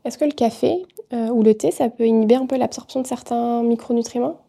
[0.04, 0.82] Est-ce que le café
[1.12, 4.40] euh, ou le thé, ça peut inhiber un peu l'absorption de certains micronutriments?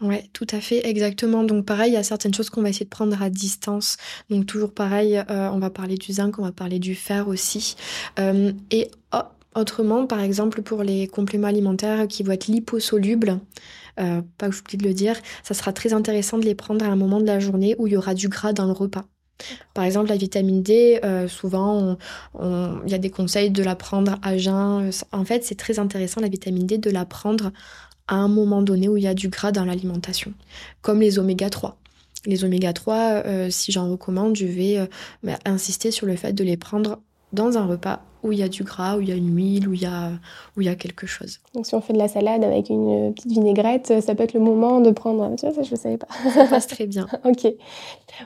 [0.00, 1.44] Ouais, tout à fait, exactement.
[1.44, 3.98] Donc pareil, il y a certaines choses qu'on va essayer de prendre à distance.
[4.30, 7.76] Donc toujours pareil, euh, on va parler du zinc, on va parler du fer aussi.
[8.18, 9.18] Euh, et oh,
[9.54, 13.40] autrement, par exemple, pour les compléments alimentaires qui vont être liposolubles,
[14.00, 16.88] euh, pas que j'oublie de le dire, ça sera très intéressant de les prendre à
[16.88, 19.04] un moment de la journée où il y aura du gras dans le repas.
[19.74, 21.96] Par exemple, la vitamine D, souvent,
[22.42, 24.90] il y a des conseils de la prendre à jeun.
[25.12, 27.50] En fait, c'est très intéressant, la vitamine D, de la prendre
[28.10, 30.34] à un moment donné où il y a du gras dans l'alimentation,
[30.82, 31.76] comme les oméga 3.
[32.26, 34.86] Les oméga 3, euh, si j'en recommande, je vais euh,
[35.22, 36.98] bah, insister sur le fait de les prendre
[37.32, 39.68] dans un repas où il y a du gras, où il y a une huile,
[39.68, 40.10] où il y a,
[40.56, 41.38] où il y a quelque chose.
[41.54, 44.40] Donc si on fait de la salade avec une petite vinaigrette, ça peut être le
[44.40, 45.34] moment de prendre...
[45.36, 46.08] Tu vois, ça je ne savais pas.
[46.34, 47.06] Ça passe très bien.
[47.24, 47.46] ok.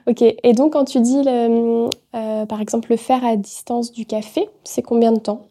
[0.09, 0.23] ok.
[0.23, 4.49] Et donc quand tu dis, le, euh, par exemple, le faire à distance du café,
[4.65, 5.47] c'est combien de temps?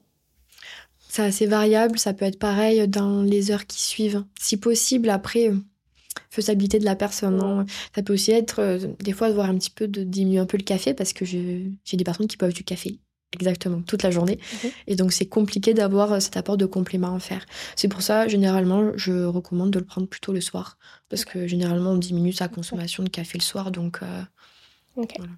[1.14, 4.24] C'est assez variable, ça peut être pareil dans les heures qui suivent.
[4.42, 5.58] Si possible, après, euh,
[6.32, 7.40] faisabilité de la personne.
[7.40, 7.68] Hein.
[7.94, 10.48] Ça peut aussi être, euh, des fois, de voir un petit peu, de diminuer un
[10.48, 12.98] peu le café, parce que j'ai des personnes qui boivent du café
[13.32, 14.40] exactement toute la journée.
[14.88, 17.46] Et donc, c'est compliqué d'avoir euh, cet apport de compléments à faire.
[17.76, 21.92] C'est pour ça, généralement, je recommande de le prendre plutôt le soir, parce que généralement,
[21.92, 23.70] on diminue sa consommation de café le soir.
[23.70, 24.00] Donc,
[24.96, 25.34] voilà.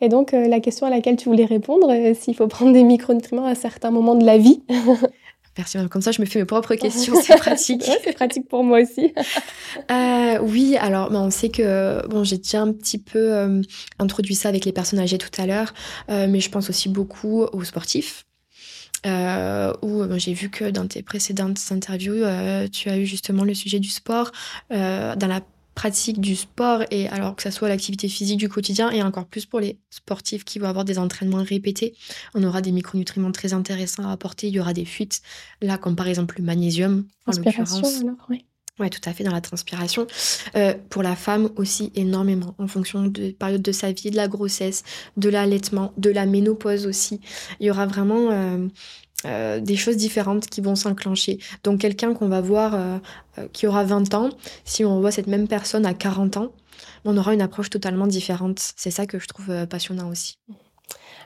[0.00, 2.84] Et donc, euh, la question à laquelle tu voulais répondre, euh, s'il faut prendre des
[2.84, 4.62] micronutriments à certains moments de la vie.
[5.56, 7.82] Merci, comme ça je me fais mes propres questions, c'est pratique.
[8.04, 9.12] c'est pratique pour moi aussi.
[9.90, 13.60] Euh, oui, alors ben, on sait que bon, j'ai déjà un petit peu
[13.98, 15.74] introduit ça avec les personnes âgées tout à l'heure,
[16.08, 18.24] mais je pense aussi beaucoup aux sportifs.
[19.04, 22.22] où ben, j'ai vu que dans tes précédentes interviews,
[22.70, 24.30] tu as eu justement le sujet du sport.
[24.70, 25.40] dans la
[25.78, 29.46] pratique du sport et alors que ça soit l'activité physique du quotidien et encore plus
[29.46, 31.94] pour les sportifs qui vont avoir des entraînements répétés,
[32.34, 34.48] on aura des micronutriments très intéressants à apporter.
[34.48, 35.22] Il y aura des fuites,
[35.62, 38.02] là comme par exemple le magnésium en l'occurrence.
[38.28, 38.44] Oui.
[38.80, 40.06] Ouais, tout à fait, dans la transpiration.
[40.56, 44.28] Euh, pour la femme aussi, énormément, en fonction de période de sa vie, de la
[44.28, 44.84] grossesse,
[45.16, 47.20] de l'allaitement, de la ménopause aussi.
[47.58, 48.68] Il y aura vraiment euh,
[49.26, 51.38] euh, des choses différentes qui vont s'enclencher.
[51.64, 52.98] Donc quelqu'un qu'on va voir euh,
[53.38, 54.30] euh, qui aura 20 ans,
[54.64, 56.52] si on voit cette même personne à 40 ans,
[57.04, 58.60] on aura une approche totalement différente.
[58.76, 60.38] C'est ça que je trouve passionnant aussi.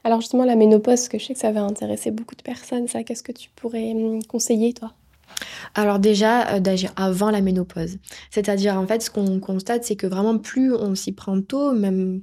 [0.05, 3.03] Alors justement, la ménopause, que je sais que ça va intéresser beaucoup de personnes, ça,
[3.05, 4.93] qu'est-ce que tu pourrais hum, conseiller, toi?
[5.75, 7.99] Alors déjà, d'agir avant la ménopause.
[8.31, 12.23] C'est-à-dire, en fait, ce qu'on constate, c'est que vraiment, plus on s'y prend tôt, même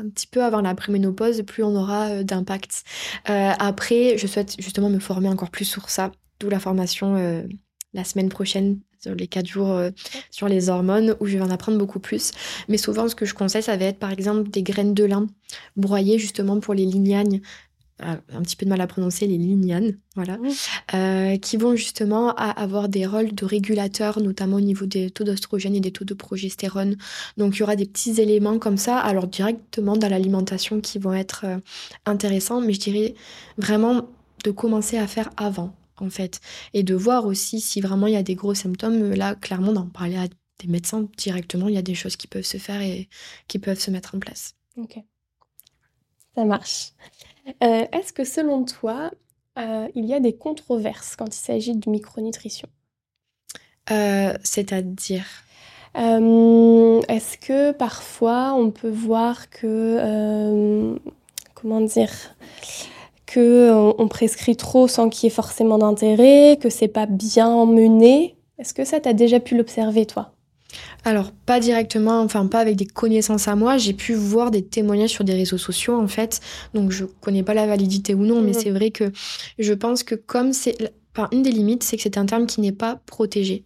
[0.00, 2.84] un petit peu avant la préménopause, plus on aura euh, d'impact.
[3.28, 7.42] Euh, après, je souhaite justement me former encore plus sur ça, d'où la formation euh,
[7.92, 9.90] la semaine prochaine les quatre jours euh,
[10.30, 12.32] sur les hormones, où je vais en apprendre beaucoup plus.
[12.68, 15.26] Mais souvent, ce que je conseille, ça va être par exemple des graines de lin
[15.76, 17.69] broyées justement pour les lignagnes euh,
[18.02, 20.38] un petit peu de mal à prononcer, les lignanes, voilà,
[20.94, 25.74] euh, qui vont justement avoir des rôles de régulateurs, notamment au niveau des taux d'oestrogène
[25.74, 26.96] et des taux de progestérone.
[27.36, 31.14] Donc il y aura des petits éléments comme ça, alors directement dans l'alimentation qui vont
[31.14, 31.58] être euh,
[32.06, 33.14] intéressants, mais je dirais
[33.58, 34.08] vraiment
[34.44, 36.40] de commencer à faire avant, en fait,
[36.72, 39.12] et de voir aussi si vraiment il y a des gros symptômes.
[39.14, 40.28] Là, clairement, d'en parler à
[40.60, 43.08] des médecins directement, il y a des choses qui peuvent se faire et
[43.48, 44.54] qui peuvent se mettre en place.
[44.76, 44.98] Ok.
[46.34, 46.92] Ça marche.
[47.62, 49.10] Euh, est-ce que selon toi,
[49.58, 52.68] euh, il y a des controverses quand il s'agit de micronutrition?
[53.90, 55.26] Euh, C'est-à-dire?
[55.94, 60.96] Est-ce que parfois on peut voir que,
[61.54, 62.12] comment dire,
[63.26, 68.36] que on, prescrit trop sans qu'il y ait forcément d'intérêt, que c'est pas bien mené?
[68.58, 70.32] Est-ce que ça t'as déjà pu l'observer toi?
[71.04, 73.78] Alors, pas directement, enfin pas avec des connaissances à moi.
[73.78, 76.40] J'ai pu voir des témoignages sur des réseaux sociaux, en fait.
[76.74, 78.60] Donc, je connais pas la validité ou non, mais mhm.
[78.60, 79.12] c'est vrai que
[79.58, 80.76] je pense que comme c'est.
[81.16, 83.64] Enfin, une des limites, c'est que c'est un terme qui n'est pas protégé.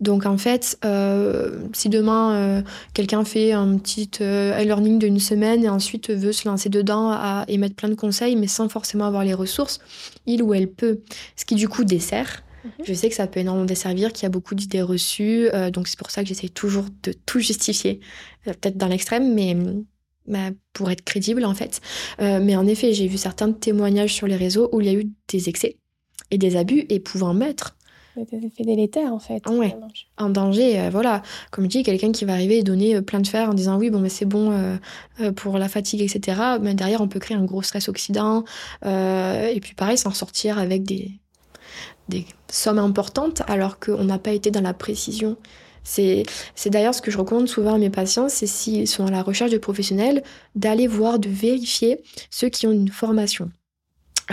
[0.00, 2.62] Donc en fait, euh, si demain euh,
[2.94, 7.44] quelqu'un fait un petit euh, e-learning d'une semaine et ensuite veut se lancer dedans à
[7.48, 9.80] émettre plein de conseils, mais sans forcément avoir les ressources,
[10.26, 11.00] il ou elle peut.
[11.36, 12.42] Ce qui du coup dessert
[12.84, 15.88] je sais que ça peut énormément desservir, qu'il y a beaucoup d'idées reçues, euh, donc
[15.88, 18.00] c'est pour ça que j'essaie toujours de tout justifier,
[18.46, 19.56] euh, peut-être dans l'extrême, mais
[20.26, 21.80] bah, pour être crédible en fait.
[22.20, 24.98] Euh, mais en effet, j'ai vu certains témoignages sur les réseaux où il y a
[24.98, 25.76] eu des excès
[26.30, 27.76] et des abus et pouvant mettre
[28.16, 29.46] des effets délétères en fait.
[29.46, 29.76] Ouais.
[30.16, 31.22] En danger, voilà.
[31.50, 33.90] Comme je dis, quelqu'un qui va arriver et donner plein de fer en disant oui,
[33.90, 34.78] bon, mais c'est bon
[35.36, 36.40] pour la fatigue, etc.
[36.62, 38.44] Mais derrière, on peut créer un gros stress oxydant.
[38.82, 41.20] et puis pareil, s'en sortir avec des,
[42.08, 45.36] des sommes importantes alors qu'on n'a pas été dans la précision.
[45.84, 46.24] C'est
[46.66, 49.52] d'ailleurs ce que je recommande souvent à mes patients, c'est s'ils sont à la recherche
[49.52, 50.24] de professionnels,
[50.56, 53.50] d'aller voir, de vérifier ceux qui ont une formation.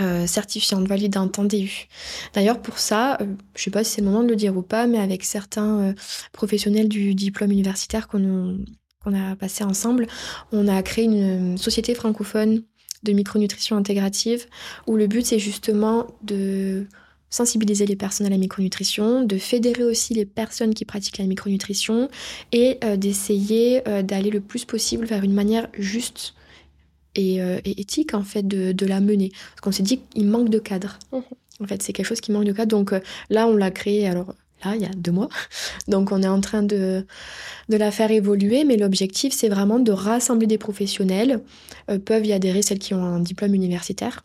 [0.00, 1.86] Euh, certifiante, validante en DU.
[2.32, 4.62] D'ailleurs, pour ça, euh, je sais pas si c'est le moment de le dire ou
[4.62, 5.92] pas, mais avec certains euh,
[6.32, 8.58] professionnels du diplôme universitaire qu'on
[9.06, 10.08] a passé ensemble,
[10.50, 12.64] on a créé une société francophone
[13.04, 14.46] de micronutrition intégrative
[14.88, 16.88] où le but c'est justement de
[17.34, 22.08] sensibiliser les personnes à la micronutrition, de fédérer aussi les personnes qui pratiquent la micronutrition
[22.52, 26.34] et euh, d'essayer euh, d'aller le plus possible vers une manière juste
[27.16, 29.30] et, euh, éthique en fait de, la mener.
[29.30, 31.00] Parce qu'on s'est dit qu'il manque de cadre.
[31.10, 31.18] Mmh.
[31.60, 32.76] En fait, c'est quelque chose qui manque de cadre.
[32.76, 32.94] Donc
[33.30, 34.06] là, on l'a créé.
[34.06, 34.32] Alors
[34.64, 35.28] là, il y a deux mois.
[35.88, 37.04] Donc on est en train de,
[37.68, 41.40] de la faire évoluer, mais l'objectif, c'est vraiment de rassembler des professionnels.
[42.04, 44.22] peuvent y adhérer celles qui ont un diplôme universitaire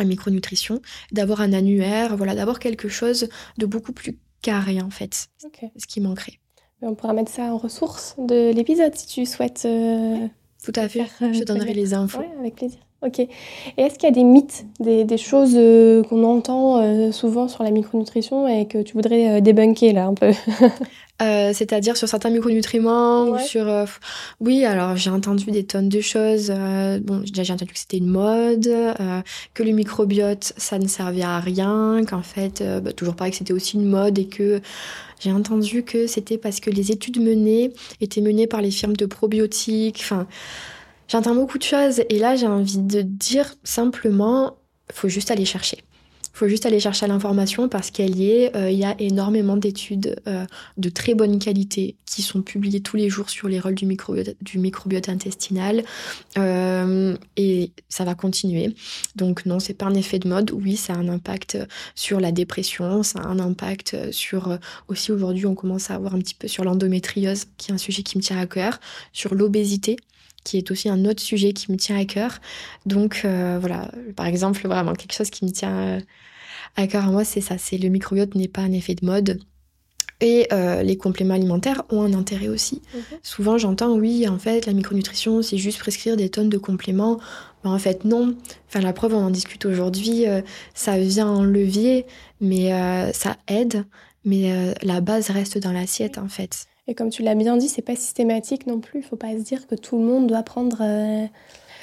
[0.00, 0.80] la micronutrition,
[1.12, 3.28] d'avoir un annuaire, voilà, d'avoir quelque chose
[3.58, 5.28] de beaucoup plus carré en fait.
[5.76, 6.38] Ce qui manquerait.
[6.82, 9.62] On pourra mettre ça en ressource de l'épisode si tu souhaites.
[9.64, 10.28] Euh,
[10.62, 11.06] Tout à fait.
[11.20, 12.18] Je te donnerai les infos.
[12.18, 12.80] Ouais, avec plaisir.
[13.04, 13.18] Ok.
[13.18, 13.28] Et
[13.76, 17.70] est-ce qu'il y a des mythes, des, choses euh, qu'on entend euh, souvent sur la
[17.70, 20.32] micronutrition et que tu voudrais débunker là un peu?
[21.22, 23.72] Euh, c'est-à-dire sur certains micronutriments ou sur
[24.40, 28.08] oui alors j'ai entendu des tonnes de choses euh, bon j'ai entendu que c'était une
[28.08, 29.20] mode euh,
[29.54, 33.52] que le microbiote ça ne servait à rien qu'en fait bah, toujours pareil que c'était
[33.52, 34.60] aussi une mode et que
[35.20, 39.06] j'ai entendu que c'était parce que les études menées étaient menées par les firmes de
[39.06, 40.26] probiotiques enfin
[41.08, 44.56] j'entends beaucoup de choses et là j'ai envie de dire simplement
[44.92, 45.78] faut juste aller chercher
[46.34, 48.56] faut juste aller chercher l'information parce qu'elle y est.
[48.56, 50.44] Euh, il y a énormément d'études euh,
[50.76, 54.36] de très bonne qualité qui sont publiées tous les jours sur les rôles du microbiote,
[54.42, 55.84] du microbiote intestinal.
[56.36, 58.74] Euh, et ça va continuer.
[59.14, 60.50] Donc non, c'est pas un effet de mode.
[60.50, 61.56] Oui, ça a un impact
[61.94, 66.18] sur la dépression, ça a un impact sur aussi aujourd'hui on commence à avoir un
[66.18, 68.80] petit peu sur l'endométriose, qui est un sujet qui me tient à cœur,
[69.12, 69.96] sur l'obésité
[70.44, 72.40] qui est aussi un autre sujet qui me tient à cœur.
[72.86, 76.00] Donc voilà, par exemple, vraiment quelque chose qui me tient
[76.76, 79.40] à cœur à moi, c'est ça, c'est le microbiote n'est pas un effet de mode.
[80.20, 82.80] Et euh, les compléments alimentaires ont un intérêt aussi.
[82.94, 83.02] Mhm.
[83.22, 87.18] Souvent, j'entends, oui, en fait, la micronutrition, c'est juste prescrire des tonnes de compléments.
[87.64, 88.34] Mais en fait, non.
[88.68, 90.26] Enfin, la preuve, on en discute aujourd'hui.
[90.26, 90.40] Euh,
[90.72, 92.06] ça vient en levier,
[92.40, 93.84] mais euh, ça aide.
[94.24, 96.66] Mais la base reste dans l'assiette, en fait.
[96.86, 99.00] Et comme tu l'as bien dit, c'est pas systématique non plus.
[99.00, 100.82] Il faut pas se dire que tout le monde doit prendre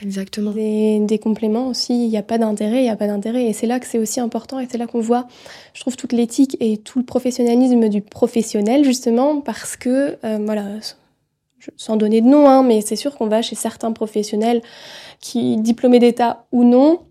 [0.01, 0.51] Exactement.
[0.51, 3.45] Des, compléments aussi, il n'y a pas d'intérêt, il n'y a pas d'intérêt.
[3.45, 5.27] Et c'est là que c'est aussi important et c'est là qu'on voit,
[5.73, 10.65] je trouve, toute l'éthique et tout le professionnalisme du professionnel, justement, parce que, euh, voilà,
[11.77, 14.61] sans donner de nom, hein, mais c'est sûr qu'on va chez certains professionnels
[15.19, 17.01] qui, diplômés d'État ou non,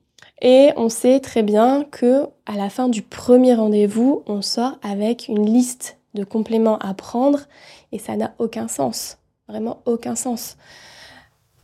[0.42, 5.28] et on sait très bien que à la fin du premier rendez-vous, on sort avec
[5.28, 7.40] une liste de compléments à prendre
[7.92, 9.18] et ça n'a aucun sens.
[9.48, 10.56] Vraiment aucun sens.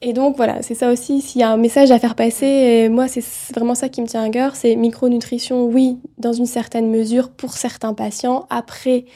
[0.02, 2.88] Et donc voilà, c'est ça aussi, s'il y a un message à faire passer, et
[2.88, 3.24] moi c'est
[3.54, 7.52] vraiment ça qui me tient à cœur, c'est micronutrition, oui, dans une certaine mesure pour
[7.52, 9.06] certains patients, après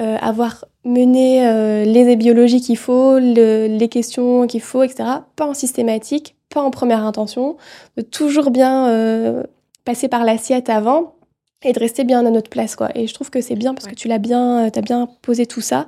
[0.00, 5.04] euh, avoir mené euh, les biologies qu'il faut, les questions qu'il faut, etc.,
[5.36, 7.56] pas en systématique, pas en première intention,
[7.96, 9.42] de toujours bien euh,
[9.84, 11.15] passer par l'assiette avant
[11.62, 12.90] et de rester bien à notre place, quoi.
[12.94, 15.60] Et je trouve que c'est bien parce que tu l'as bien, as bien posé tout
[15.60, 15.86] ça.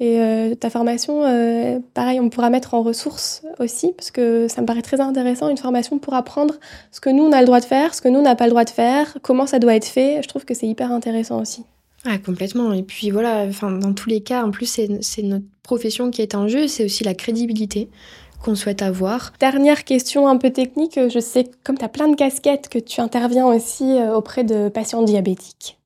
[0.00, 4.60] Et euh, ta formation, euh, pareil, on pourra mettre en ressources aussi, parce que ça
[4.60, 6.54] me paraît très intéressant, une formation pour apprendre
[6.90, 8.46] ce que nous, on a le droit de faire, ce que nous, on n'a pas
[8.46, 10.20] le droit de faire, comment ça doit être fait.
[10.22, 11.64] Je trouve que c'est hyper intéressant aussi.
[12.04, 12.72] Ah, complètement.
[12.72, 16.34] Et puis voilà, enfin, dans tous les cas, en plus, c'est notre profession qui est
[16.34, 17.88] en jeu, c'est aussi la crédibilité
[18.42, 19.32] qu'on souhaite avoir.
[19.40, 23.00] Dernière question un peu technique, je sais, comme tu as plein de casquettes, que tu
[23.00, 25.78] interviens aussi euh, auprès de patients diabétiques.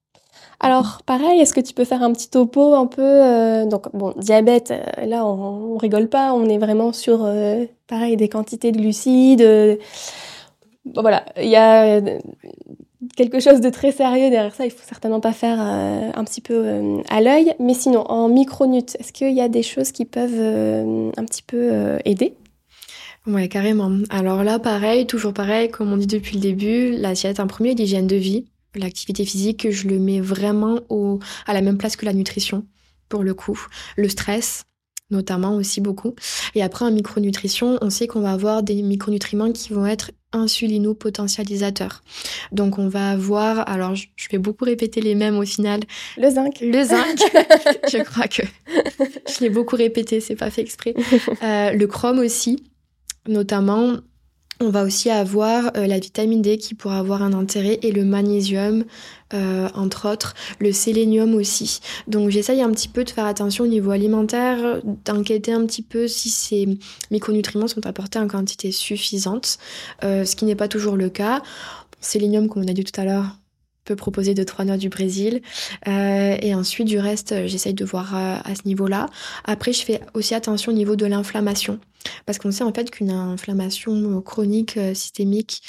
[0.58, 4.14] Alors, pareil, est-ce que tu peux faire un petit topo un peu euh, Donc, bon,
[4.16, 7.30] diabète, euh, là, on, rigole pas, on est vraiment sur,
[7.86, 9.78] pareil, des quantités de glucides.
[10.86, 12.00] Bon, voilà, il y a
[13.16, 14.64] quelque chose de très sérieux derrière ça.
[14.64, 17.54] Il faut certainement pas faire un petit peu à l'œil.
[17.58, 21.98] Mais sinon, en micronut, est-ce qu'il y a des choses qui peuvent un petit peu
[22.06, 22.34] aider?
[23.26, 23.90] Ouais, carrément.
[24.10, 28.06] Alors là, pareil, toujours pareil, comme on dit depuis le début, l'assiette en premier, l'hygiène
[28.06, 28.46] de vie
[28.78, 32.64] l'activité physique, je le mets vraiment au, à la même place que la nutrition,
[33.08, 33.66] pour le coup.
[33.96, 34.64] Le stress,
[35.10, 36.14] notamment aussi beaucoup.
[36.54, 42.02] Et après, en micronutrition, on sait qu'on va avoir des micronutriments qui vont être insulino-potentialisateurs.
[42.52, 45.80] Donc, on va avoir, alors je vais beaucoup répéter les mêmes au final.
[46.18, 46.58] Le zinc.
[46.60, 47.18] Le zinc.
[47.90, 48.42] je crois que
[48.98, 50.94] je l'ai beaucoup répété, c'est pas fait exprès.
[51.42, 52.64] Euh, le chrome aussi,
[53.28, 53.96] notamment
[54.60, 58.04] on va aussi avoir euh, la vitamine D qui pourra avoir un intérêt et le
[58.04, 58.84] magnésium,
[59.34, 61.80] euh, entre autres, le sélénium aussi.
[62.06, 66.08] Donc j'essaye un petit peu de faire attention au niveau alimentaire, d'enquêter un petit peu
[66.08, 66.78] si ces
[67.10, 69.58] micronutriments sont apportés en quantité suffisante,
[70.04, 71.42] euh, ce qui n'est pas toujours le cas.
[72.00, 73.36] Sélénium, comme on a dit tout à l'heure,
[73.86, 75.40] peut proposer de trois noix du Brésil.
[75.88, 79.06] Euh, et ensuite, du reste, euh, j'essaye de voir euh, à ce niveau-là.
[79.44, 81.80] Après, je fais aussi attention au niveau de l'inflammation.
[82.26, 85.62] Parce qu'on sait en fait qu'une inflammation chronique, systémique,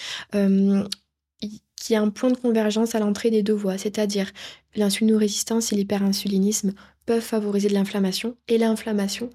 [1.76, 4.32] qui a un point de convergence à l'entrée des deux voies, c'est-à-dire
[4.76, 6.74] l'insulino-résistance et l'hyperinsulinisme
[7.07, 9.32] peuvent favoriser de l'inflammation et l'inflammation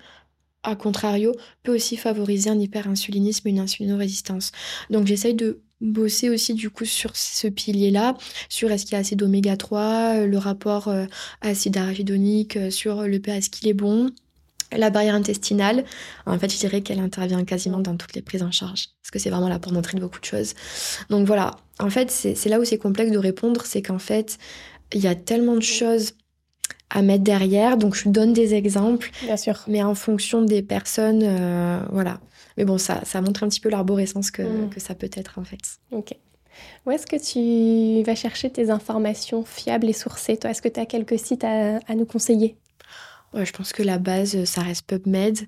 [0.63, 4.53] a contrario, peut aussi favoriser un hyperinsulinisme et une insulino-résistance.
[4.91, 8.15] Donc j'essaye de bosser aussi du coup sur ce pilier-là,
[8.49, 11.05] sur est-ce qu'il y a assez d'oméga 3, euh, le rapport euh,
[11.41, 14.11] acide arachidonique, euh, sur le pH, est-ce qu'il est bon,
[14.75, 15.85] la barrière intestinale,
[16.25, 19.19] en fait, je dirais qu'elle intervient quasiment dans toutes les prises en charge, parce que
[19.19, 20.55] c'est vraiment la porte d'entrée de beaucoup de choses.
[21.11, 24.39] Donc voilà, en fait, c'est là où c'est complexe de répondre, c'est qu'en fait,
[24.95, 26.13] il y a tellement de choses
[26.89, 29.63] à mettre derrière, donc je donne des exemples, Bien sûr.
[29.69, 31.23] mais en fonction des personnes,
[31.91, 32.19] voilà.
[32.57, 34.71] Mais bon, ça, ça montre un petit peu l'arborescence que, mm.
[34.71, 35.79] que ça peut être en fait.
[35.91, 36.15] Ok.
[36.87, 40.81] Où est-ce que tu vas chercher tes informations fiables et sourcées Toi, est-ce que tu
[40.81, 42.57] as quelques sites à, à nous conseiller?
[43.33, 45.39] Ouais, Je pense que la base, ça reste PubMed.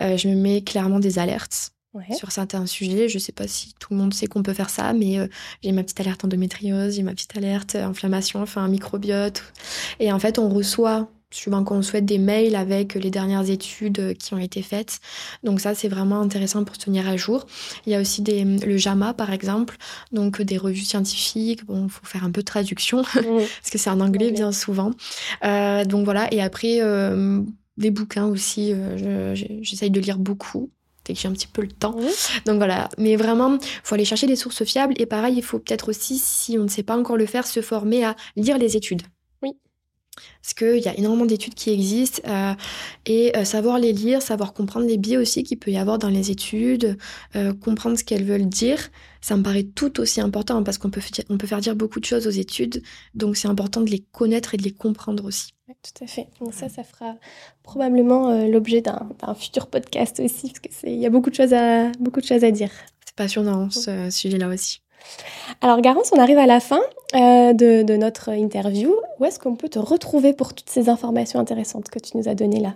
[0.00, 1.72] Euh, je me mets clairement des alertes.
[1.94, 2.14] Ouais.
[2.14, 4.70] Sur certains sujets, je ne sais pas si tout le monde sait qu'on peut faire
[4.70, 5.26] ça, mais euh,
[5.62, 9.42] j'ai ma petite alerte endométriose, j'ai ma petite alerte inflammation, enfin microbiote.
[10.00, 14.34] Et en fait, on reçoit suivant qu'on souhaite des mails avec les dernières études qui
[14.34, 15.00] ont été faites.
[15.42, 17.46] Donc ça, c'est vraiment intéressant pour se tenir à jour.
[17.86, 19.76] Il y a aussi des, le JAMA, par exemple,
[20.12, 21.64] donc des revues scientifiques.
[21.64, 24.92] Bon, il faut faire un peu de traduction, parce que c'est en anglais bien souvent.
[25.44, 27.40] Euh, donc voilà, et après, euh,
[27.76, 30.70] des bouquins aussi, euh, j'essaye de lire beaucoup
[31.04, 31.96] dès que j'ai un petit peu le temps.
[32.46, 34.94] Donc voilà, mais vraiment, il faut aller chercher des sources fiables.
[34.98, 37.60] Et pareil, il faut peut-être aussi, si on ne sait pas encore le faire, se
[37.60, 39.02] former à lire les études.
[40.42, 42.52] Parce qu'il y a énormément d'études qui existent euh,
[43.06, 46.08] et euh, savoir les lire, savoir comprendre les biais aussi qu'il peut y avoir dans
[46.08, 46.98] les études,
[47.34, 48.90] euh, comprendre ce qu'elles veulent dire,
[49.22, 51.00] ça me paraît tout aussi important parce qu'on peut,
[51.30, 52.82] on peut faire dire beaucoup de choses aux études,
[53.14, 55.54] donc c'est important de les connaître et de les comprendre aussi.
[55.66, 56.28] tout à fait.
[56.40, 57.14] Donc ça, ça fera
[57.62, 62.20] probablement l'objet d'un futur podcast aussi, parce qu'il y a beaucoup de choses à, beaucoup
[62.20, 62.70] de choses à dire.
[63.06, 64.81] C'est passionnant ce sujet-là aussi.
[65.60, 66.80] Alors Garance, on arrive à la fin
[67.14, 68.94] euh, de, notre interview.
[69.18, 72.34] Où est-ce qu'on peut te retrouver pour toutes ces informations intéressantes que tu nous as
[72.34, 72.74] données là?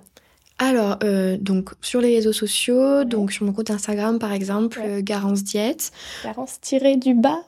[0.59, 5.01] Alors, euh, donc sur les réseaux sociaux, donc sur mon compte Instagram par exemple, euh,
[5.03, 5.91] Garance Diète.
[6.25, 7.41] Garance tiré du bas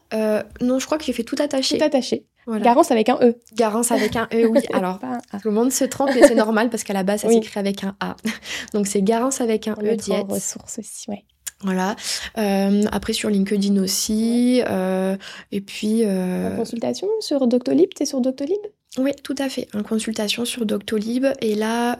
[0.61, 1.79] Non, je crois que j'ai fait tout attaché.
[1.79, 2.25] Tout attaché.
[2.57, 3.37] Garance avec un E.
[3.55, 4.61] Garance avec un E, oui.
[4.73, 7.61] Alors, tout le monde se trompe, mais c'est normal parce qu'à la base, ça s'écrit
[7.61, 8.17] avec un A.
[8.73, 10.27] Donc, c'est Garance avec un E, Diète.
[10.29, 11.25] ressources aussi, ouais.
[11.63, 11.97] Voilà.
[12.37, 14.63] Euh, après sur LinkedIn aussi.
[14.69, 15.17] Euh,
[15.51, 16.03] et puis.
[16.05, 16.57] Euh...
[16.57, 18.59] consultation sur Doctolib, t'es sur Doctolib?
[18.97, 19.69] Oui, tout à fait.
[19.75, 21.99] En consultation sur Doctolib et là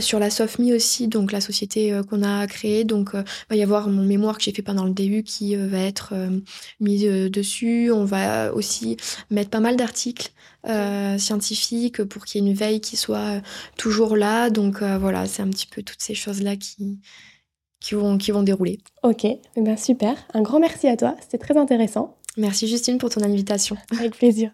[0.00, 2.84] sur la SOFMI aussi, donc la société qu'on a créée.
[2.84, 5.78] Donc il va y avoir mon mémoire que j'ai fait pendant le DU qui va
[5.78, 6.12] être
[6.80, 7.92] mis dessus.
[7.92, 8.96] On va aussi
[9.30, 10.32] mettre pas mal d'articles
[11.16, 13.40] scientifiques pour qu'il y ait une veille qui soit
[13.78, 14.50] toujours là.
[14.50, 16.98] Donc voilà, c'est un petit peu toutes ces choses là qui
[17.80, 18.78] qui vont, qui vont dérouler.
[19.02, 20.16] Ok, eh ben super.
[20.34, 22.16] Un grand merci à toi, c'était très intéressant.
[22.36, 23.76] Merci Justine pour ton invitation.
[23.98, 24.52] Avec plaisir.